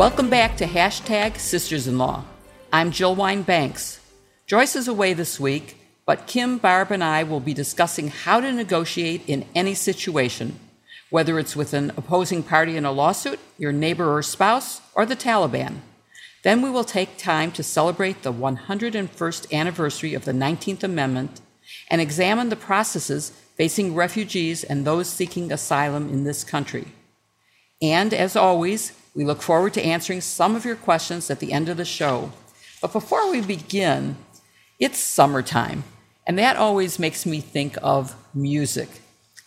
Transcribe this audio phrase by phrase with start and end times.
[0.00, 2.24] Welcome back to hashtag Sisters in Law.
[2.72, 4.00] I'm Jill Wine Banks.
[4.46, 5.76] Joyce is away this week,
[6.06, 10.58] but Kim, Barb, and I will be discussing how to negotiate in any situation,
[11.10, 15.14] whether it's with an opposing party in a lawsuit, your neighbor or spouse, or the
[15.14, 15.80] Taliban.
[16.44, 21.42] Then we will take time to celebrate the 101st anniversary of the 19th Amendment
[21.90, 26.86] and examine the processes facing refugees and those seeking asylum in this country.
[27.82, 31.68] And as always, we look forward to answering some of your questions at the end
[31.68, 32.32] of the show.
[32.80, 34.16] But before we begin,
[34.78, 35.84] it's summertime,
[36.26, 38.88] and that always makes me think of music.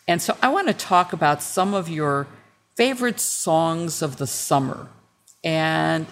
[0.07, 2.27] And so I want to talk about some of your
[2.75, 4.87] favorite songs of the summer.
[5.43, 6.05] And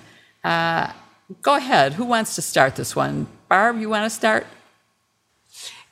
[0.44, 0.92] uh,
[1.42, 1.94] go ahead.
[1.94, 3.28] Who wants to start this one?
[3.50, 4.48] Barb, you want to start?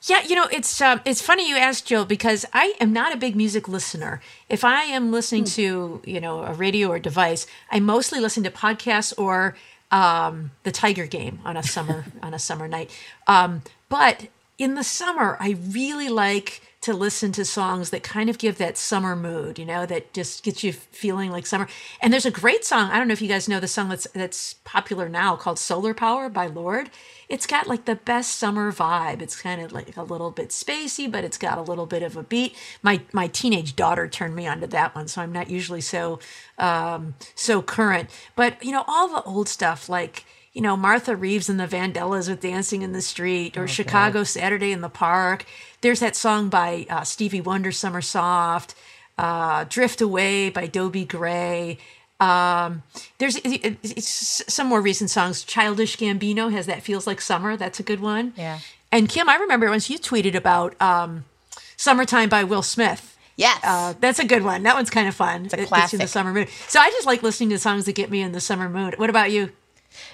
[0.02, 3.18] Yeah, you know, it's uh, it's funny you asked Jill because I am not a
[3.18, 4.22] big music listener.
[4.48, 5.50] If I am listening hmm.
[5.50, 9.56] to you know a radio or device, I mostly listen to podcasts or
[9.90, 12.90] um, the Tiger Game on a summer on a summer night.
[13.26, 18.38] Um, but in the summer, I really like to listen to songs that kind of
[18.38, 21.68] give that summer mood, you know, that just gets you feeling like summer.
[22.00, 22.90] And there's a great song.
[22.90, 25.92] I don't know if you guys know the song that's that's popular now called Solar
[25.92, 26.90] Power by Lorde.
[27.30, 29.22] It's got like the best summer vibe.
[29.22, 32.16] It's kind of like a little bit spacey, but it's got a little bit of
[32.16, 32.56] a beat.
[32.82, 36.18] My my teenage daughter turned me onto that one, so I'm not usually so
[36.58, 38.10] um so current.
[38.34, 42.28] But you know, all the old stuff like you know, Martha Reeves and the Vandellas
[42.28, 45.44] with Dancing in the Street or Chicago Saturday in the Park.
[45.80, 48.74] There's that song by uh, Stevie Wonder, Summer Soft,
[49.16, 51.78] uh, Drift Away by Dobie Gray.
[52.20, 52.82] Um,
[53.18, 55.42] there's it, some more recent songs.
[55.42, 57.56] Childish Gambino has that Feels Like Summer.
[57.56, 58.34] That's a good one.
[58.36, 58.58] Yeah.
[58.92, 61.24] And Kim, I remember once you tweeted about um,
[61.76, 63.16] Summertime by Will Smith.
[63.36, 63.58] Yes.
[63.64, 64.64] Uh, that's a good one.
[64.64, 65.46] That one's kind of fun.
[65.46, 65.94] It's a classic.
[65.94, 66.48] in the summer mood.
[66.68, 68.98] So I just like listening to songs that get me in the summer mood.
[68.98, 69.52] What about you?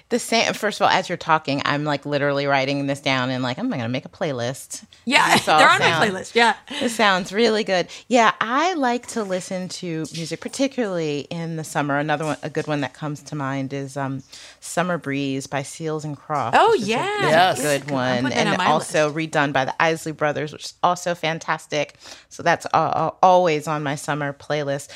[0.09, 3.43] The same first of all as you're talking i'm like literally writing this down and
[3.43, 4.85] like i'm gonna make a playlist.
[5.05, 6.57] Yeah they're on sound, my playlist yeah.
[6.69, 7.89] it sounds really good.
[8.09, 11.99] Yeah i like to listen to music particularly in the summer.
[11.99, 14.23] Another one a good one that comes to mind is um,
[14.61, 17.61] summer breeze by seals and crofts oh yeah yes.
[17.61, 19.33] good one and also list.
[19.33, 21.97] redone by the isley brothers which is also fantastic.
[22.29, 24.91] So that's uh, always on my summer playlist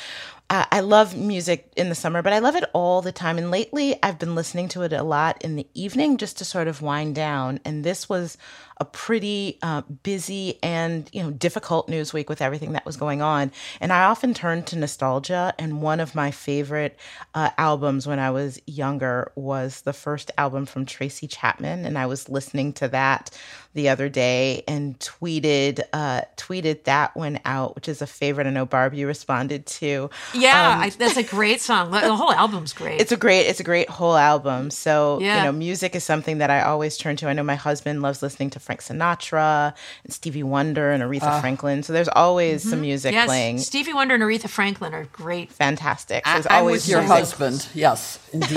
[0.53, 3.37] I love music in the summer, but I love it all the time.
[3.37, 6.67] And lately, I've been listening to it a lot in the evening just to sort
[6.67, 7.61] of wind down.
[7.63, 8.37] And this was
[8.81, 13.21] a pretty uh, busy and you know difficult news week with everything that was going
[13.21, 13.51] on.
[13.79, 15.53] And I often turn to nostalgia.
[15.59, 16.97] And one of my favorite
[17.35, 22.07] uh, albums when I was younger was the first album from Tracy Chapman, and I
[22.07, 23.29] was listening to that
[23.73, 28.47] the other day and tweeted uh, tweeted that one out, which is a favorite.
[28.47, 30.09] I know Barb, you responded to.
[30.33, 31.91] Yeah, um, I, that's a great song.
[31.91, 32.99] The whole album's great.
[32.99, 34.71] It's a great it's a great whole album.
[34.71, 35.37] So yeah.
[35.37, 37.29] you know, music is something that I always turn to.
[37.29, 38.59] I know my husband loves listening to.
[38.71, 39.73] Frank Sinatra
[40.05, 41.83] and Stevie Wonder and Aretha uh, Franklin.
[41.83, 42.69] So there's always mm-hmm.
[42.69, 43.57] some music yes, playing.
[43.59, 45.51] Stevie Wonder and Aretha Franklin are great.
[45.51, 46.25] Fantastic.
[46.25, 47.67] So I, always your husband.
[47.73, 48.55] Yes, indeed.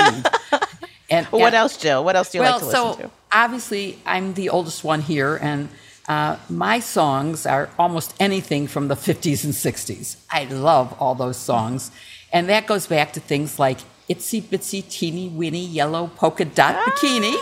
[1.11, 2.05] and, what else, Jill?
[2.05, 3.11] What else do you well, like to listen so to?
[3.33, 5.69] Obviously, I'm the oldest one here, and
[6.07, 10.17] uh, my songs are almost anything from the 50s and 60s.
[10.31, 11.91] I love all those songs.
[12.33, 13.79] And that goes back to things like
[14.09, 16.91] itsy bitsy teeny weeny yellow polka dot ah.
[16.91, 17.35] bikini.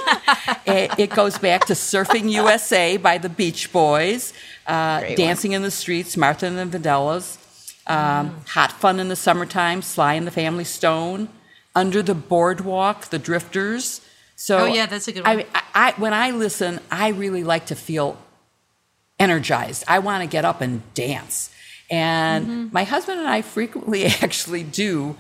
[0.67, 4.33] it, it, goes back to Surfing USA by the Beach Boys,
[4.67, 5.57] uh, Dancing one.
[5.57, 7.39] in the Streets, Martha and the Vandellas,
[7.87, 8.49] um, mm.
[8.51, 11.29] Hot Fun in the Summertime, Sly and the Family Stone,
[11.75, 14.01] Under the Boardwalk, The Drifters.
[14.37, 15.41] So oh yeah, that's a good one.
[15.41, 18.19] I, I, I, when I listen, I really like to feel
[19.19, 19.85] energized.
[19.87, 21.55] I want to get up and dance.
[21.91, 22.69] And mm-hmm.
[22.73, 25.17] my husband and I frequently actually do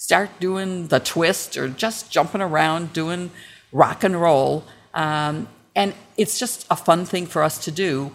[0.00, 3.30] start doing the twist or just jumping around doing
[3.70, 4.64] rock and roll.
[4.94, 5.46] Um,
[5.76, 8.10] and it's just a fun thing for us to do.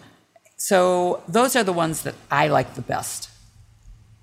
[0.58, 3.30] So those are the ones that I like the best.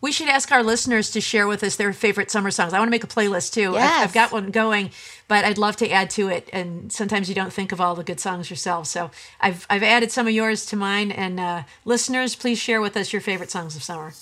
[0.00, 2.73] We should ask our listeners to share with us their favorite summer songs.
[2.73, 3.75] I want to make a playlist too.
[3.75, 3.93] Yes.
[3.93, 4.91] I've, I've got one going,
[5.29, 6.50] but I'd love to add to it.
[6.53, 8.88] And sometimes you don't think of all the good songs yourself.
[8.88, 11.12] So I've, I've added some of yours to mine.
[11.12, 14.14] And uh, listeners, please share with us your favorite songs of summer.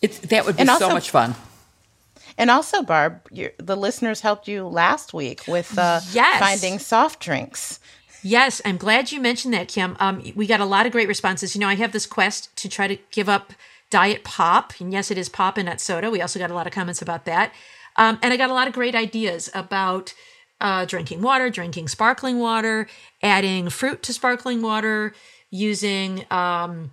[0.00, 1.34] It's, that would be also, so much fun.
[2.38, 6.38] And also, Barb, the listeners helped you last week with uh, yes.
[6.38, 7.80] finding soft drinks.
[8.22, 9.96] Yes, I'm glad you mentioned that, Kim.
[10.00, 11.54] Um, we got a lot of great responses.
[11.54, 13.52] You know, I have this quest to try to give up
[13.88, 16.10] diet pop, and yes, it is pop and not soda.
[16.10, 17.52] We also got a lot of comments about that,
[17.96, 20.12] um, and I got a lot of great ideas about
[20.60, 22.88] uh, drinking water, drinking sparkling water,
[23.22, 25.14] adding fruit to sparkling water,
[25.50, 26.90] using um,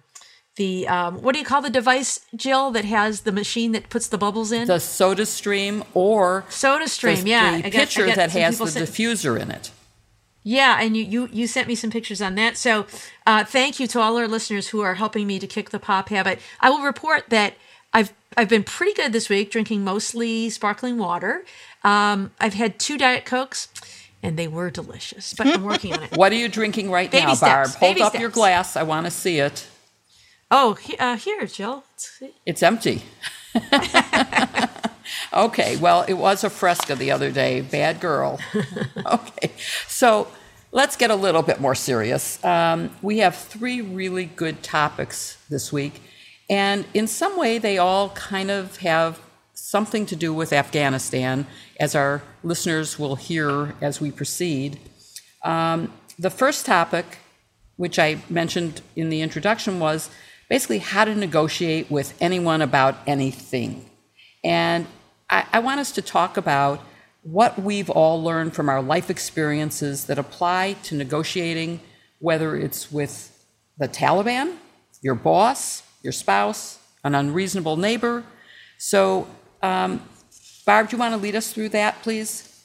[0.56, 4.08] the um, what do you call the device, Jill, that has the machine that puts
[4.08, 4.68] the bubbles in?
[4.68, 7.58] The Soda Stream or Soda Stream, the, yeah.
[7.58, 9.72] the I pitcher got that has the sent- diffuser in it.
[10.44, 12.58] Yeah, and you you you sent me some pictures on that.
[12.58, 12.86] So
[13.26, 16.10] uh, thank you to all our listeners who are helping me to kick the pop
[16.10, 16.40] habit.
[16.60, 17.54] I will report that
[17.94, 21.46] I've I've been pretty good this week, drinking mostly sparkling water.
[21.84, 23.70] Um, I've had two diet cokes,
[24.22, 25.34] and they were delicious.
[25.34, 26.12] But I'm working on it.
[26.18, 27.70] What are you drinking right Baby now, Barb?
[27.70, 28.76] Hold baby up your glass.
[28.76, 29.68] I want to see it.
[30.56, 31.84] Oh, he, uh, here, Jill.
[32.46, 33.02] It's- empty.
[35.34, 37.62] okay, well, it was a fresca the other day.
[37.62, 38.40] Bad girl.
[39.06, 39.52] okay,
[39.88, 40.28] so
[40.72, 42.44] let's get a little bit more serious.
[42.46, 46.04] Um, we have three really good topics this week,
[46.48, 49.20] and in some way, they all kind of have
[49.56, 51.48] something to do with Afghanistan,
[51.80, 54.78] as our listeners will hear as we proceed.
[55.44, 57.18] Um, the first topic,
[57.76, 60.12] which I mentioned in the introduction, was
[60.54, 63.84] basically how to negotiate with anyone about anything.
[64.44, 64.86] And
[65.28, 66.80] I, I want us to talk about
[67.24, 71.80] what we've all learned from our life experiences that apply to negotiating,
[72.20, 73.44] whether it's with
[73.80, 74.58] the Taliban,
[75.02, 78.24] your boss, your spouse, an unreasonable neighbor.
[78.78, 79.28] So,
[79.64, 80.08] um,
[80.68, 82.64] Barb, do you want to lead us through that, please?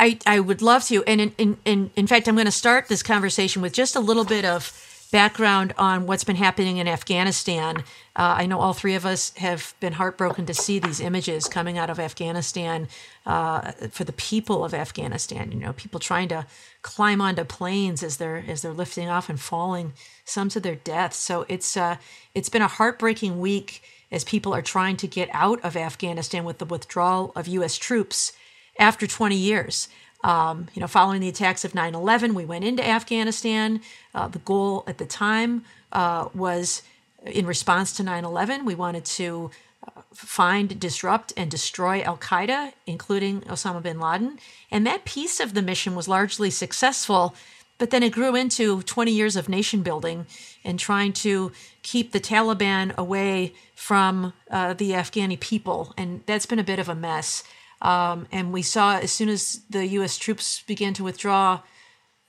[0.00, 1.04] I, I would love to.
[1.04, 4.00] And in, in, in, in fact, I'm going to start this conversation with just a
[4.00, 7.78] little bit of background on what's been happening in Afghanistan.
[8.14, 11.78] Uh, I know all three of us have been heartbroken to see these images coming
[11.78, 12.88] out of Afghanistan
[13.24, 15.50] uh, for the people of Afghanistan.
[15.52, 16.46] You know, people trying to
[16.82, 19.94] climb onto planes as they're as they're lifting off and falling,
[20.24, 21.14] some to their death.
[21.14, 21.96] So it's uh,
[22.34, 26.58] it's been a heartbreaking week as people are trying to get out of Afghanistan with
[26.58, 27.76] the withdrawal of U.S.
[27.76, 28.32] troops
[28.78, 29.88] after 20 years.
[30.24, 33.80] Um, you know, following the attacks of 9 11, we went into Afghanistan.
[34.14, 36.82] Uh, the goal at the time uh, was
[37.24, 39.50] in response to 9 11, we wanted to
[39.86, 44.38] uh, find, disrupt, and destroy Al Qaeda, including Osama bin Laden.
[44.70, 47.34] And that piece of the mission was largely successful.
[47.78, 50.26] But then it grew into 20 years of nation building
[50.64, 55.94] and trying to keep the Taliban away from uh, the Afghani people.
[55.96, 57.44] And that's been a bit of a mess.
[57.80, 60.18] Um, and we saw as soon as the U.S.
[60.18, 61.60] troops began to withdraw,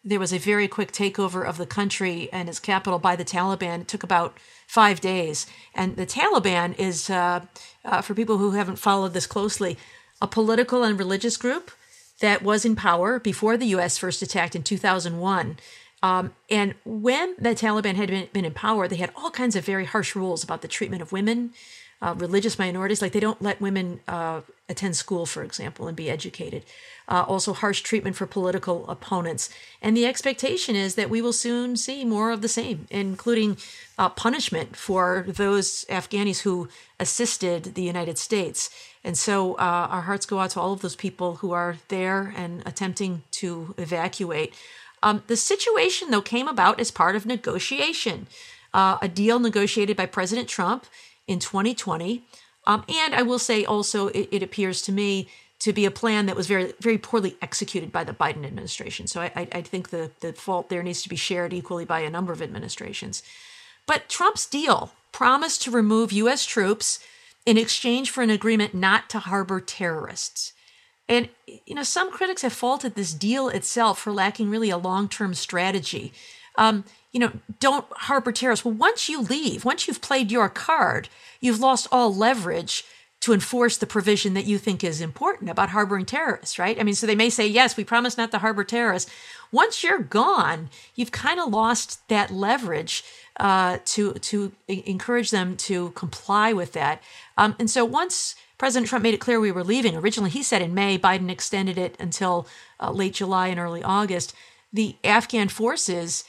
[0.04, 3.82] there was a very quick takeover of the country and its capital by the Taliban.
[3.82, 4.38] It took about
[4.68, 5.48] five days.
[5.76, 7.46] And the Taliban is, uh,
[7.84, 9.78] uh, for people who haven't followed this closely,
[10.22, 11.72] a political and religious group
[12.22, 13.98] that was in power before the U.S.
[13.98, 15.58] first attacked in 2001.
[16.02, 19.66] Um, and when the Taliban had been, been in power, they had all kinds of
[19.66, 21.52] very harsh rules about the treatment of women,
[22.02, 23.02] uh, religious minorities.
[23.02, 26.64] Like they don't let women uh, attend school, for example, and be educated.
[27.08, 29.50] Uh, also, harsh treatment for political opponents.
[29.82, 33.58] And the expectation is that we will soon see more of the same, including
[33.98, 36.70] uh, punishment for those Afghanis who
[37.00, 38.70] assisted the United States.
[39.04, 42.32] And so uh, our hearts go out to all of those people who are there
[42.38, 44.54] and attempting to evacuate.
[45.02, 48.28] Um, the situation, though, came about as part of negotiation,
[48.74, 50.86] uh, a deal negotiated by President Trump
[51.28, 52.24] in 2020.
[52.70, 55.28] Um, and I will say also, it, it, appears to me
[55.58, 59.08] to be a plan that was very, very poorly executed by the Biden administration.
[59.08, 62.02] So I, I, I think the, the fault there needs to be shared equally by
[62.02, 63.24] a number of administrations.
[63.88, 66.46] But Trump's deal promised to remove U.S.
[66.46, 67.00] troops
[67.44, 70.54] in exchange for an agreement not to harbor terrorists.
[71.08, 71.30] And,
[71.66, 75.34] you know, some critics have faulted this deal itself for lacking really a long term
[75.34, 76.14] strategy.
[76.56, 78.64] Um, you know, don't harbor terrorists.
[78.64, 81.10] Well, once you leave, once you've played your card,
[81.42, 82.86] you've lost all leverage
[83.22, 86.80] to enforce the provision that you think is important about harboring terrorists, right?
[86.80, 89.12] I mean, so they may say, yes, we promise not to harbor terrorists.
[89.52, 93.04] Once you're gone, you've kind of lost that leverage
[93.38, 97.02] uh, to to encourage them to comply with that.
[97.38, 100.62] Um, and so once President Trump made it clear we were leaving, originally he said
[100.62, 102.48] in May, Biden extended it until
[102.80, 104.34] uh, late July and early August.
[104.72, 106.24] The Afghan forces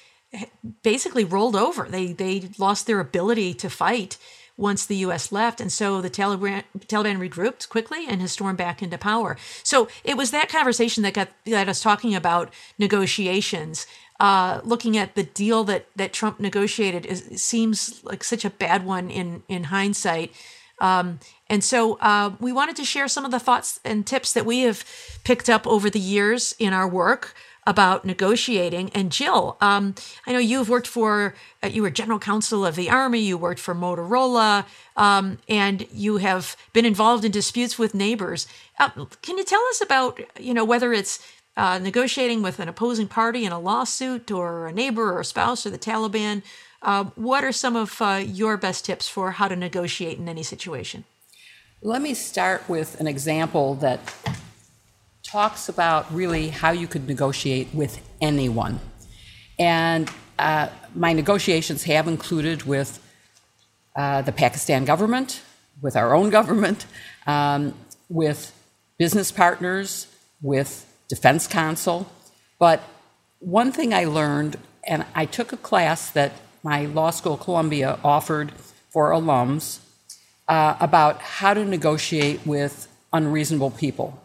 [0.83, 1.87] basically rolled over.
[1.89, 4.17] They they lost their ability to fight
[4.57, 5.33] once the U.S.
[5.33, 9.37] left, and so the Taliban Taliban regrouped quickly and has stormed back into power.
[9.63, 13.87] So it was that conversation that got got us talking about negotiations.
[14.19, 18.85] Uh, looking at the deal that that Trump negotiated is, seems like such a bad
[18.85, 20.33] one in in hindsight.
[20.79, 24.47] Um, and so uh, we wanted to share some of the thoughts and tips that
[24.47, 24.85] we have
[25.25, 27.35] picked up over the years in our work
[27.67, 28.91] about negotiating.
[28.95, 29.95] And Jill, um,
[30.27, 33.61] I know you've worked for, uh, you were general counsel of the Army, you worked
[33.61, 34.65] for Motorola,
[34.97, 38.47] um, and you have been involved in disputes with neighbors.
[38.79, 38.91] Uh,
[39.23, 41.25] can you tell us about, you know, whether it's
[41.57, 45.67] uh, negotiating with an opposing party in a lawsuit or a neighbor or a spouse
[45.67, 46.43] or the Taliban?
[46.83, 50.43] Uh, what are some of uh, your best tips for how to negotiate in any
[50.43, 51.05] situation?
[51.83, 54.01] Let me start with an example that
[55.31, 58.81] talks about really how you could negotiate with anyone.
[59.61, 60.11] And
[60.41, 62.99] uh, my negotiations have included with
[63.95, 65.41] uh, the Pakistan government,
[65.81, 66.87] with our own government,
[67.29, 67.75] um,
[68.09, 68.53] with
[68.99, 70.09] business partners,
[70.43, 72.11] with defense counsel.
[72.59, 72.83] But
[73.39, 76.33] one thing I learned, and I took a class that
[76.65, 78.51] my law school, Columbia, offered
[78.91, 79.79] for alums
[80.49, 84.20] uh, about how to negotiate with unreasonable people.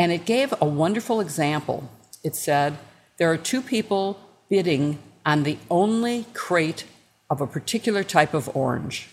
[0.00, 1.90] And it gave a wonderful example.
[2.24, 2.78] It said
[3.18, 6.84] there are two people bidding on the only crate
[7.28, 9.10] of a particular type of orange,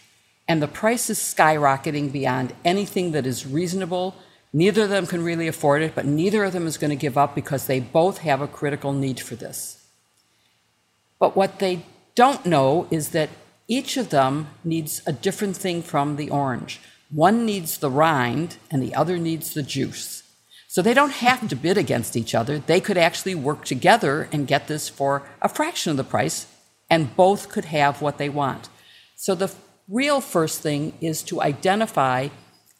[0.48, 4.15] and the price is skyrocketing beyond anything that is reasonable.
[4.53, 7.17] Neither of them can really afford it, but neither of them is going to give
[7.17, 9.86] up because they both have a critical need for this.
[11.20, 11.82] But what they
[12.15, 13.29] don't know is that
[13.67, 16.79] each of them needs a different thing from the orange.
[17.12, 20.24] One needs the rind, and the other needs the juice.
[20.77, 22.60] So they don't have to bid against each other.
[22.60, 26.46] They could actually work together and get this for a fraction of the price,
[26.88, 28.69] and both could have what they want.
[29.15, 29.51] So the
[29.89, 32.27] real first thing is to identify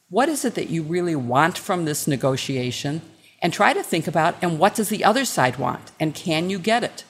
[0.10, 3.01] what is it that you really want from this negotiation
[3.42, 6.60] and try to think about and what does the other side want and can you
[6.60, 7.04] get it?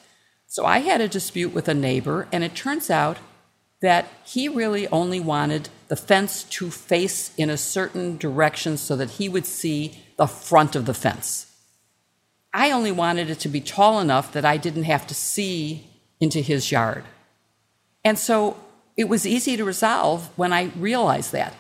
[0.48, 3.17] So I had a dispute with a neighbor and it turns out
[3.82, 9.12] that he really only wanted the fence to face in a certain direction so that
[9.12, 11.46] he would see the front of the fence.
[12.53, 15.86] I only wanted it to be tall enough that I didn't have to see
[16.20, 17.03] into his yard.
[18.03, 18.58] And so
[18.96, 21.53] it was easy to resolve when I realized that.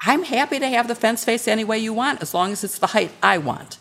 [0.00, 2.78] I'm happy to have the fence face any way you want as long as it's
[2.78, 3.78] the height I want.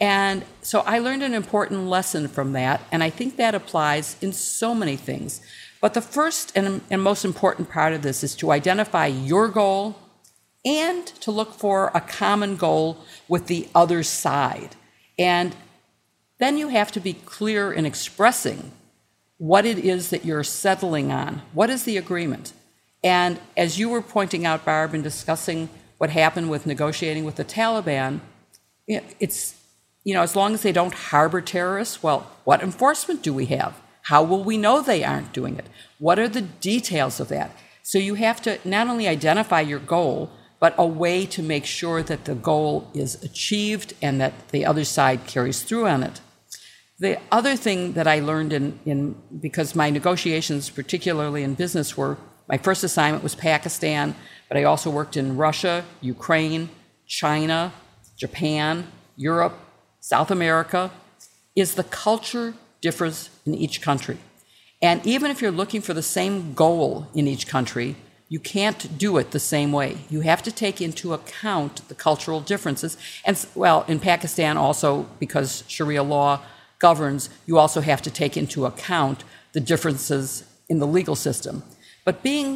[0.00, 4.32] And so I learned an important lesson from that, and I think that applies in
[4.32, 5.40] so many things.
[5.86, 9.94] But the first and, and most important part of this is to identify your goal
[10.64, 14.74] and to look for a common goal with the other side.
[15.16, 15.54] And
[16.38, 18.72] then you have to be clear in expressing
[19.38, 21.42] what it is that you're settling on.
[21.52, 22.52] What is the agreement?
[23.04, 27.44] And as you were pointing out, Barb, in discussing what happened with negotiating with the
[27.44, 28.22] Taliban,
[28.88, 29.54] it's,
[30.02, 33.80] you know, as long as they don't harbor terrorists, well, what enforcement do we have?
[34.06, 35.66] How will we know they aren't doing it?
[35.98, 37.50] What are the details of that?
[37.82, 42.04] So you have to not only identify your goal, but a way to make sure
[42.04, 46.20] that the goal is achieved and that the other side carries through on it.
[47.00, 52.16] The other thing that I learned in, in because my negotiations, particularly in business, were
[52.48, 54.14] my first assignment was Pakistan,
[54.48, 56.68] but I also worked in Russia, Ukraine,
[57.08, 57.72] China,
[58.16, 58.86] Japan,
[59.16, 59.58] Europe,
[59.98, 60.92] South America,
[61.56, 62.54] is the culture
[62.88, 64.18] differs in each country.
[64.80, 66.88] And even if you're looking for the same goal
[67.18, 67.96] in each country,
[68.28, 69.90] you can't do it the same way.
[70.14, 72.96] You have to take into account the cultural differences.
[73.24, 74.88] And well, in Pakistan, also
[75.18, 76.32] because Sharia law
[76.78, 81.62] governs, you also have to take into account the differences in the legal system.
[82.04, 82.50] But being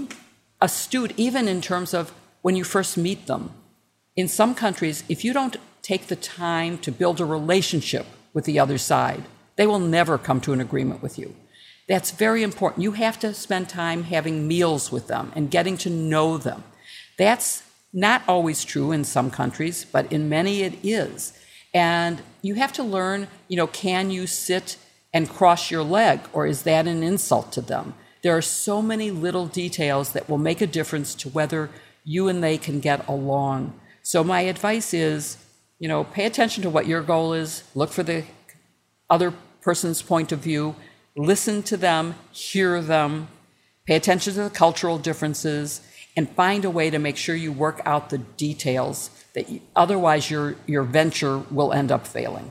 [0.61, 3.51] astute, even in terms of when you first meet them,
[4.15, 8.59] in some countries, if you don't take the time to build a relationship with the
[8.61, 9.25] other side,
[9.61, 11.37] they will never come to an agreement with you.
[11.87, 12.83] That's very important.
[12.83, 16.65] You have to spend time having meals with them and getting to know them.
[17.19, 17.63] That's
[17.93, 21.39] not always true in some countries, but in many it is.
[21.75, 24.79] And you have to learn, you know, can you sit
[25.13, 27.93] and cross your leg or is that an insult to them?
[28.23, 31.69] There are so many little details that will make a difference to whether
[32.03, 33.79] you and they can get along.
[34.03, 35.37] So my advice is,
[35.79, 38.25] you know, pay attention to what your goal is, look for the
[39.11, 40.77] other person's point of view,
[41.17, 43.29] listen to them, hear them,
[43.87, 45.81] pay attention to the cultural differences,
[46.17, 50.31] and find a way to make sure you work out the details that you, otherwise
[50.31, 52.51] your, your venture will end up failing.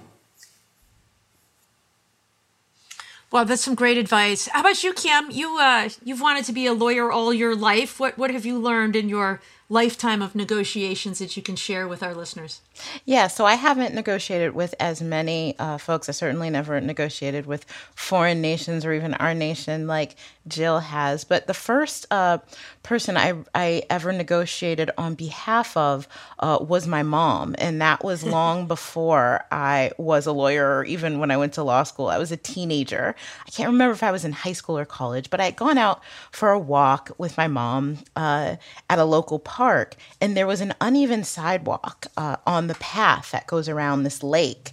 [3.32, 4.48] Well, that's some great advice.
[4.48, 5.30] How about you, Kim?
[5.30, 8.00] You uh, you've wanted to be a lawyer all your life.
[8.00, 12.01] What what have you learned in your lifetime of negotiations that you can share with
[12.01, 12.61] our listeners?
[13.05, 16.09] Yeah, so I haven't negotiated with as many uh, folks.
[16.09, 20.15] I certainly never negotiated with foreign nations or even our nation like
[20.50, 21.24] Jill has.
[21.24, 22.39] But the first uh,
[22.84, 26.08] person I, I ever negotiated on behalf of
[26.39, 27.56] uh, was my mom.
[27.58, 31.63] And that was long before I was a lawyer or even when I went to
[31.63, 32.08] law school.
[32.08, 33.15] I was a teenager.
[33.48, 35.77] I can't remember if I was in high school or college, but I had gone
[35.77, 36.01] out
[36.32, 38.56] for a walk with my mom uh,
[38.89, 43.48] at a local park and there was an uneven sidewalk uh, on the path that
[43.48, 44.72] goes around this lake.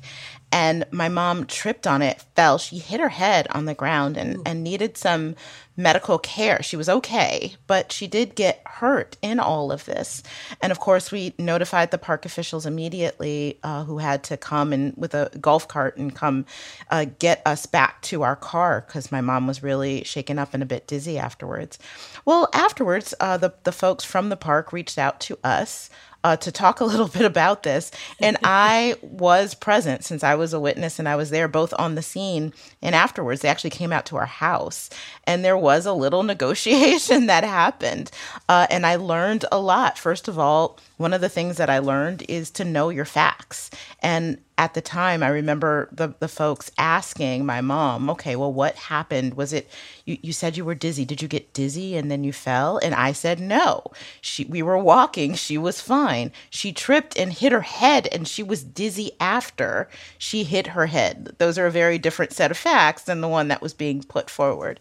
[0.52, 2.58] And my mom tripped on it, fell.
[2.58, 5.34] She hit her head on the ground and, and needed some
[5.76, 6.62] medical care.
[6.62, 10.22] She was okay, but she did get hurt in all of this.
[10.62, 14.94] And of course, we notified the park officials immediately uh, who had to come and
[14.96, 16.46] with a golf cart and come
[16.90, 20.62] uh, get us back to our car because my mom was really shaken up and
[20.62, 21.78] a bit dizzy afterwards.
[22.24, 25.90] Well, afterwards, uh, the, the folks from the park reached out to us
[26.24, 27.90] uh, to talk a little bit about this.
[28.20, 31.94] And I was present since I was a witness and I was there both on
[31.94, 33.40] the scene and afterwards.
[33.40, 34.90] They actually came out to our house
[35.24, 38.10] and there was a little negotiation that happened.
[38.48, 39.98] Uh, and I learned a lot.
[39.98, 43.70] First of all, one of the things that I learned is to know your facts.
[44.00, 48.74] And at the time, I remember the, the folks asking my mom, okay, well, what
[48.76, 49.34] happened?
[49.34, 49.68] Was it,
[50.06, 51.04] you, you said you were dizzy.
[51.04, 52.78] Did you get dizzy and then you fell?
[52.78, 53.84] And I said, no.
[54.22, 55.34] She, we were walking.
[55.34, 56.32] She was fine.
[56.48, 61.34] She tripped and hit her head and she was dizzy after she hit her head.
[61.38, 64.30] Those are a very different set of facts than the one that was being put
[64.30, 64.80] forward.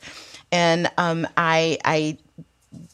[0.51, 2.17] And um, I, I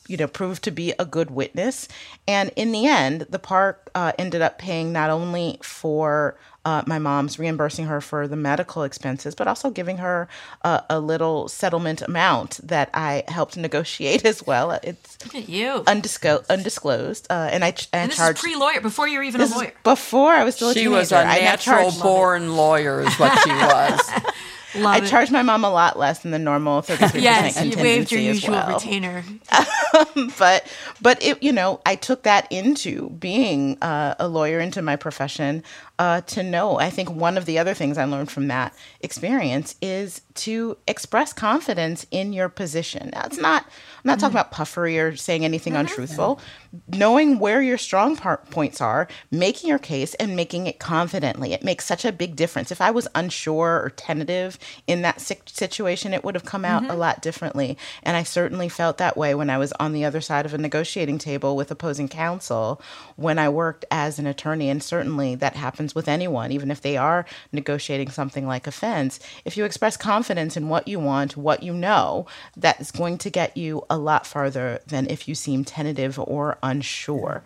[0.07, 1.88] you know, proved to be a good witness.
[2.27, 7.00] And in the end, the park uh, ended up paying not only for uh, my
[7.00, 10.27] mom's reimbursing her for the medical expenses, but also giving her
[10.61, 14.71] a, a little settlement amount that I helped negotiate as well.
[14.83, 19.23] It's you undisclosed, undisclosed, uh, and I and, and this charged is pre-lawyer before you're
[19.23, 19.73] even a lawyer.
[19.83, 20.97] Before I was still a she teenager.
[20.97, 24.01] was a natural born lawyer, is what she was.
[24.75, 25.07] Love I it.
[25.07, 28.53] charged my mom a lot less than the normal 33% Yes, you waived your usual
[28.55, 28.73] well.
[28.73, 29.23] retainer.
[30.37, 30.67] but
[31.01, 35.63] but it you know I took that into being uh, a lawyer into my profession
[36.01, 36.79] uh, to know.
[36.79, 41.31] I think one of the other things I learned from that experience is to express
[41.31, 43.12] confidence in your position.
[43.13, 43.67] It's not
[44.03, 46.39] I'm not talking about puffery or saying anything untruthful.
[46.88, 51.53] Knowing where your strong part points are, making your case and making it confidently.
[51.53, 52.72] It makes such a big difference.
[52.72, 56.96] If I was unsure or tentative in that situation, it would have come out a
[56.96, 57.77] lot differently.
[58.01, 60.58] And I certainly felt that way when I was on the other side of a
[60.58, 62.82] negotiating table with opposing counsel
[63.17, 64.69] when I worked as an attorney.
[64.69, 69.19] And certainly that happens with anyone, even if they are negotiating something like a fence.
[69.45, 72.27] If you express confidence in what you want, what you know,
[72.58, 76.58] that is going to get you a lot farther than if you seem tentative or
[76.63, 77.43] unsure.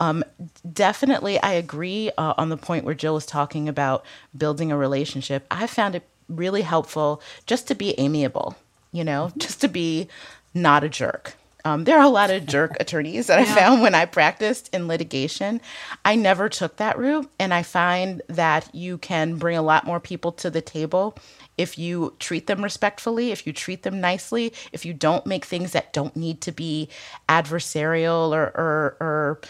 [0.00, 0.24] Um,
[0.70, 4.04] definitely, I agree uh, on the point where Jill was talking about
[4.36, 5.44] building a relationship.
[5.50, 8.56] I found it really helpful just to be amiable,
[8.92, 10.08] you know, just to be
[10.54, 11.34] not a jerk.
[11.68, 14.88] Um, there are a lot of jerk attorneys that I found when I practiced in
[14.88, 15.60] litigation.
[16.04, 20.00] I never took that route, and I find that you can bring a lot more
[20.00, 21.16] people to the table
[21.58, 25.72] if you treat them respectfully, if you treat them nicely, if you don't make things
[25.72, 26.88] that don't need to be
[27.28, 29.40] adversarial or or, or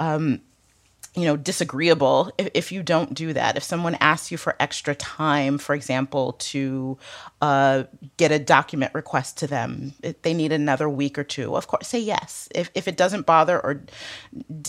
[0.00, 0.40] um,
[1.14, 3.56] you know disagreeable if, if you don't do that.
[3.56, 6.98] If someone asks you for extra time for example to
[7.40, 7.84] uh,
[8.16, 12.00] get a document request to them they need another week or two of course say
[12.00, 12.48] yes.
[12.54, 13.82] If, if it doesn't bother or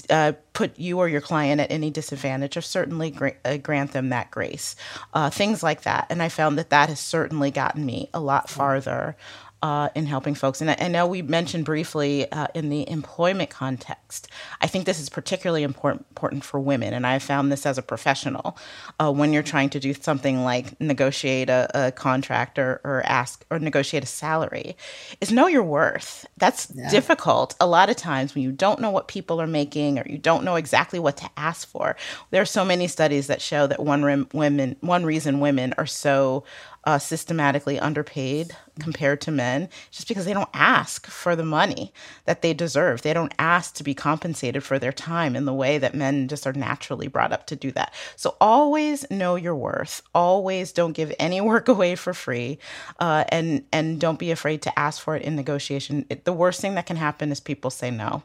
[0.09, 4.09] uh, put you or your client at any disadvantage or certainly gra- uh, grant them
[4.09, 4.75] that grace.
[5.13, 6.07] Uh, things like that.
[6.09, 9.15] And i found that that has certainly gotten me a lot farther
[9.61, 10.61] uh, in helping folks.
[10.61, 14.27] And I, I know we mentioned briefly uh, in the employment context.
[14.61, 17.81] I think this is particularly important important for women, and I found this as a
[17.81, 18.57] professional
[18.99, 23.45] uh, when you're trying to do something like negotiate a, a contract or, or ask
[23.49, 24.75] or negotiate a salary,
[25.21, 26.25] is know your worth.
[26.37, 30.05] That's difficult a lot of times when you don't know what people are making or
[30.07, 31.95] you don't know exactly what to ask for.
[32.31, 36.43] There are so many studies that show that one women one reason women are so
[36.85, 41.93] uh, systematically underpaid compared to men just because they don't ask for the money
[42.25, 43.01] that they deserve.
[43.01, 46.47] They don't ask to be compensated for their time in the way that men just
[46.47, 47.93] are naturally brought up to do that.
[48.15, 50.01] So always know your worth.
[50.15, 52.59] Always don't give any work away for free,
[52.99, 56.05] uh, and and don't be afraid to ask for it in negotiation.
[56.09, 58.23] It, the worst thing that can happen is people say no.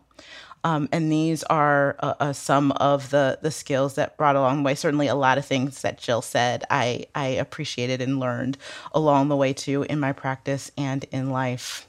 [0.65, 4.75] Um, and these are uh, some of the the skills that brought along the way.
[4.75, 8.59] Certainly, a lot of things that Jill said, I I appreciated and learned
[8.93, 11.87] along the way too in my practice and in life.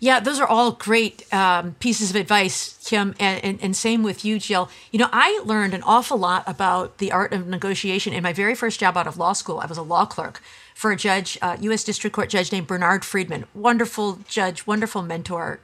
[0.00, 4.24] Yeah, those are all great um, pieces of advice, Kim, and, and, and same with
[4.24, 4.70] you, Jill.
[4.92, 8.54] You know, I learned an awful lot about the art of negotiation in my very
[8.54, 9.58] first job out of law school.
[9.58, 10.40] I was a law clerk
[10.72, 11.82] for a judge, uh, U.S.
[11.82, 13.46] District Court judge named Bernard Friedman.
[13.54, 15.58] Wonderful judge, wonderful mentor,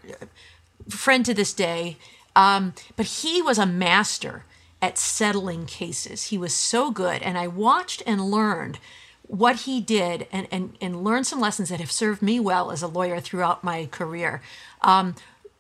[0.88, 1.96] friend to this day.
[2.36, 4.44] Um, but he was a master
[4.82, 6.24] at settling cases.
[6.24, 7.22] He was so good.
[7.22, 8.78] And I watched and learned
[9.22, 12.82] what he did and, and, and learned some lessons that have served me well as
[12.82, 14.42] a lawyer throughout my career.
[14.82, 15.14] Um,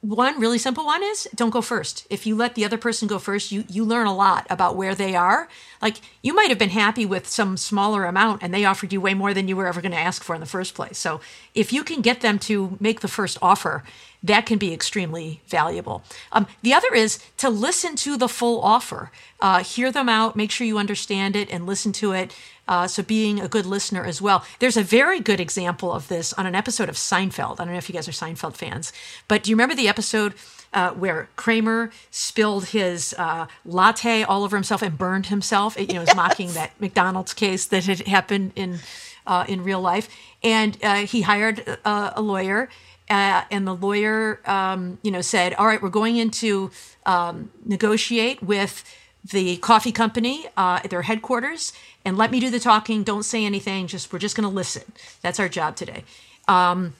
[0.04, 2.06] one really simple one is don't go first.
[2.10, 4.94] If you let the other person go first, you you learn a lot about where
[4.94, 5.48] they are.
[5.80, 9.14] Like you might have been happy with some smaller amount and they offered you way
[9.14, 10.98] more than you were ever going to ask for in the first place.
[10.98, 11.20] So
[11.54, 13.82] if you can get them to make the first offer,
[14.22, 16.02] that can be extremely valuable.
[16.32, 20.50] Um, the other is to listen to the full offer, uh, hear them out, make
[20.50, 22.34] sure you understand it, and listen to it.
[22.66, 24.44] Uh, so being a good listener as well.
[24.58, 27.60] There's a very good example of this on an episode of Seinfeld.
[27.60, 28.92] I don't know if you guys are Seinfeld fans,
[29.28, 30.34] but do you remember the episode
[30.72, 35.76] uh, where Kramer spilled his uh, latte all over himself and burned himself?
[35.76, 36.16] It, you know, was yes.
[36.16, 38.78] mocking that McDonald's case that had happened in
[39.26, 40.08] uh, in real life,
[40.42, 42.68] and uh, he hired a lawyer
[43.10, 46.70] uh, and the lawyer, um, you know, said, "All right, we're going into
[47.04, 48.82] um, negotiate with
[49.24, 51.72] the coffee company uh, at their headquarters,
[52.04, 53.02] and let me do the talking.
[53.02, 53.86] Don't say anything.
[53.86, 54.84] Just we're just going to listen.
[55.22, 56.04] That's our job today."
[56.46, 56.94] Um,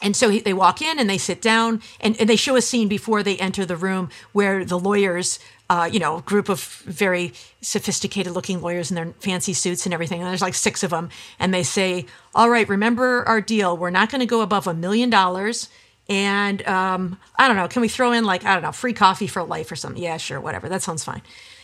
[0.00, 2.60] and so he, they walk in and they sit down, and, and, they show a
[2.60, 5.38] scene before they enter the room where the lawyers
[5.72, 10.20] uh, you know, group of very sophisticated looking lawyers in their fancy suits and everything.
[10.20, 11.08] And there's like six of them.
[11.38, 13.74] And they say, all right, remember our deal.
[13.74, 15.70] We're not going to go above a million dollars.
[16.10, 19.26] And um, I don't know, can we throw in like, I don't know, free coffee
[19.26, 20.02] for life or something?
[20.02, 20.68] Yeah, sure, whatever.
[20.68, 21.22] That sounds fine.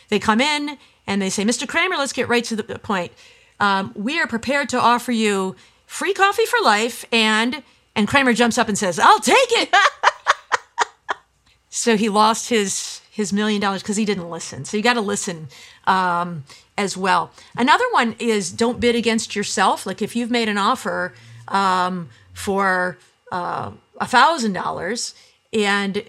[0.09, 1.67] They come in and they say, Mr.
[1.67, 3.11] Kramer, let's get right to the point.
[3.59, 7.05] Um, we are prepared to offer you free coffee for life.
[7.11, 7.63] And,
[7.95, 9.75] and Kramer jumps up and says, I'll take it.
[11.69, 14.63] so he lost his his million dollars because he didn't listen.
[14.63, 15.49] So you got to listen
[15.85, 16.45] um,
[16.77, 17.31] as well.
[17.57, 19.85] Another one is don't bid against yourself.
[19.85, 21.13] Like if you've made an offer
[21.49, 22.97] um, for
[23.29, 25.15] uh, a thousand dollars
[25.51, 26.01] and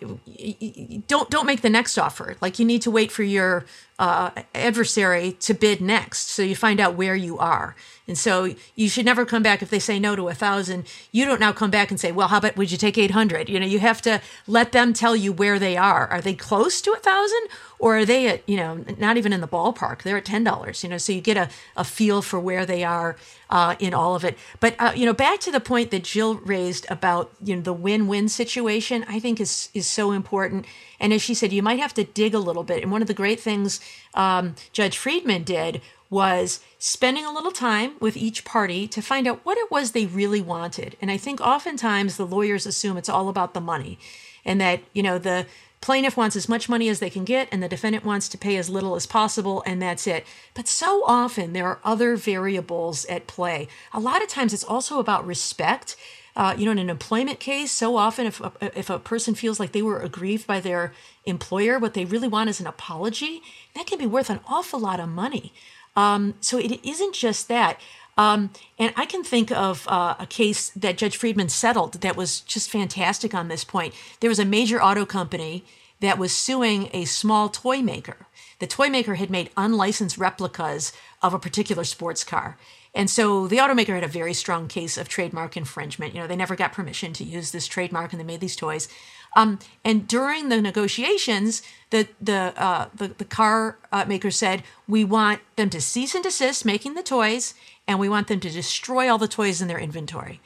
[1.09, 2.37] don't don't make the next offer.
[2.41, 3.65] Like you need to wait for your
[4.01, 7.77] uh, adversary to bid next, so you find out where you are.
[8.09, 10.87] And so you should never come back if they say no to a thousand.
[11.13, 13.51] You don't now come back and say, well, how about would you take 800?
[13.51, 16.09] You know, you have to let them tell you where they are.
[16.09, 17.41] Are they close to a thousand
[17.79, 20.03] or are they at, you know, not even in the ballpark?
[20.03, 23.17] They're at $10, you know, so you get a, a feel for where they are
[23.51, 24.37] uh, in all of it.
[24.61, 27.75] But, uh, you know, back to the point that Jill raised about, you know, the
[27.75, 30.65] win-win situation, I think is, is so important.
[31.01, 32.83] And as she said, you might have to dig a little bit.
[32.83, 33.81] And one of the great things
[34.15, 39.41] um, Judge Friedman did was spending a little time with each party to find out
[39.45, 40.97] what it was they really wanted.
[41.01, 43.99] And I think oftentimes the lawyers assume it's all about the money
[44.45, 45.47] and that, you know, the
[45.81, 48.57] plaintiff wants as much money as they can get and the defendant wants to pay
[48.57, 50.27] as little as possible and that's it.
[50.53, 53.69] But so often there are other variables at play.
[53.93, 55.97] A lot of times it's also about respect.
[56.37, 59.59] Uh, you know, in an employment case, so often if a, if a person feels
[59.59, 60.93] like they were aggrieved by their
[61.25, 63.43] employer, what they really want is an apology,
[63.75, 65.53] that can be worth an awful lot of money.
[65.97, 67.81] Um, so it isn't just that.
[68.16, 72.40] Um, and I can think of uh, a case that Judge Friedman settled that was
[72.40, 73.95] just fantastic on this point.
[74.21, 75.64] There was a major auto company
[76.01, 78.27] that was suing a small toy maker.
[78.59, 82.59] The toy maker had made unlicensed replicas of a particular sports car.
[82.94, 86.14] And so the automaker had a very strong case of trademark infringement.
[86.14, 88.88] You know, they never got permission to use this trademark and they made these toys.
[89.37, 95.05] Um, and during the negotiations, the the uh, the, the, car uh, maker said, "We
[95.05, 97.55] want them to cease and desist making the toys,
[97.87, 100.40] and we want them to destroy all the toys in their inventory."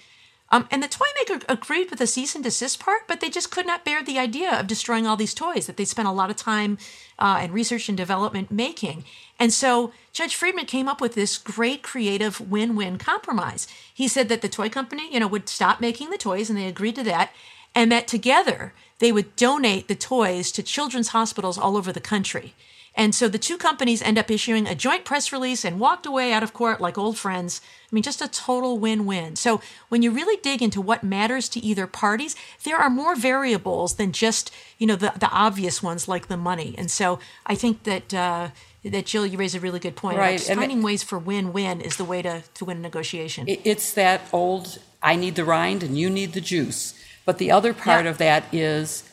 [0.54, 3.50] Um, and the toy maker agreed with the cease and desist part, but they just
[3.50, 6.30] could not bear the idea of destroying all these toys that they spent a lot
[6.30, 6.78] of time
[7.18, 9.02] uh, and research and development making.
[9.40, 13.66] And so Judge Friedman came up with this great creative win-win compromise.
[13.92, 16.68] He said that the toy company, you know, would stop making the toys, and they
[16.68, 17.32] agreed to that
[17.74, 22.54] and that together they would donate the toys to children's hospitals all over the country.
[22.96, 26.32] And so the two companies end up issuing a joint press release and walked away
[26.32, 27.60] out of court like old friends.
[27.90, 29.36] I mean, just a total win win.
[29.36, 33.94] So when you really dig into what matters to either parties, there are more variables
[33.94, 36.74] than just, you know, the, the obvious ones like the money.
[36.78, 38.50] And so I think that, uh,
[38.84, 40.18] that Jill, you raise a really good point.
[40.18, 40.40] Right.
[40.40, 43.46] finding ways for win win is the way to, to win a negotiation.
[43.48, 46.94] It's that old I need the rind and you need the juice.
[47.24, 48.10] But the other part yeah.
[48.10, 49.08] of that is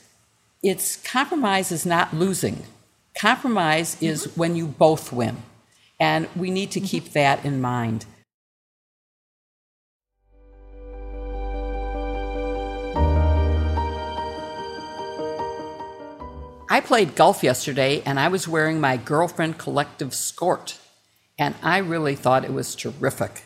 [0.61, 2.63] it's compromise is not losing.
[3.17, 4.05] Compromise mm-hmm.
[4.05, 5.37] is when you both win.
[5.99, 6.87] And we need to mm-hmm.
[6.87, 8.05] keep that in mind.
[16.69, 20.77] I played golf yesterday and I was wearing my girlfriend collective skort.
[21.37, 23.43] And I really thought it was terrific.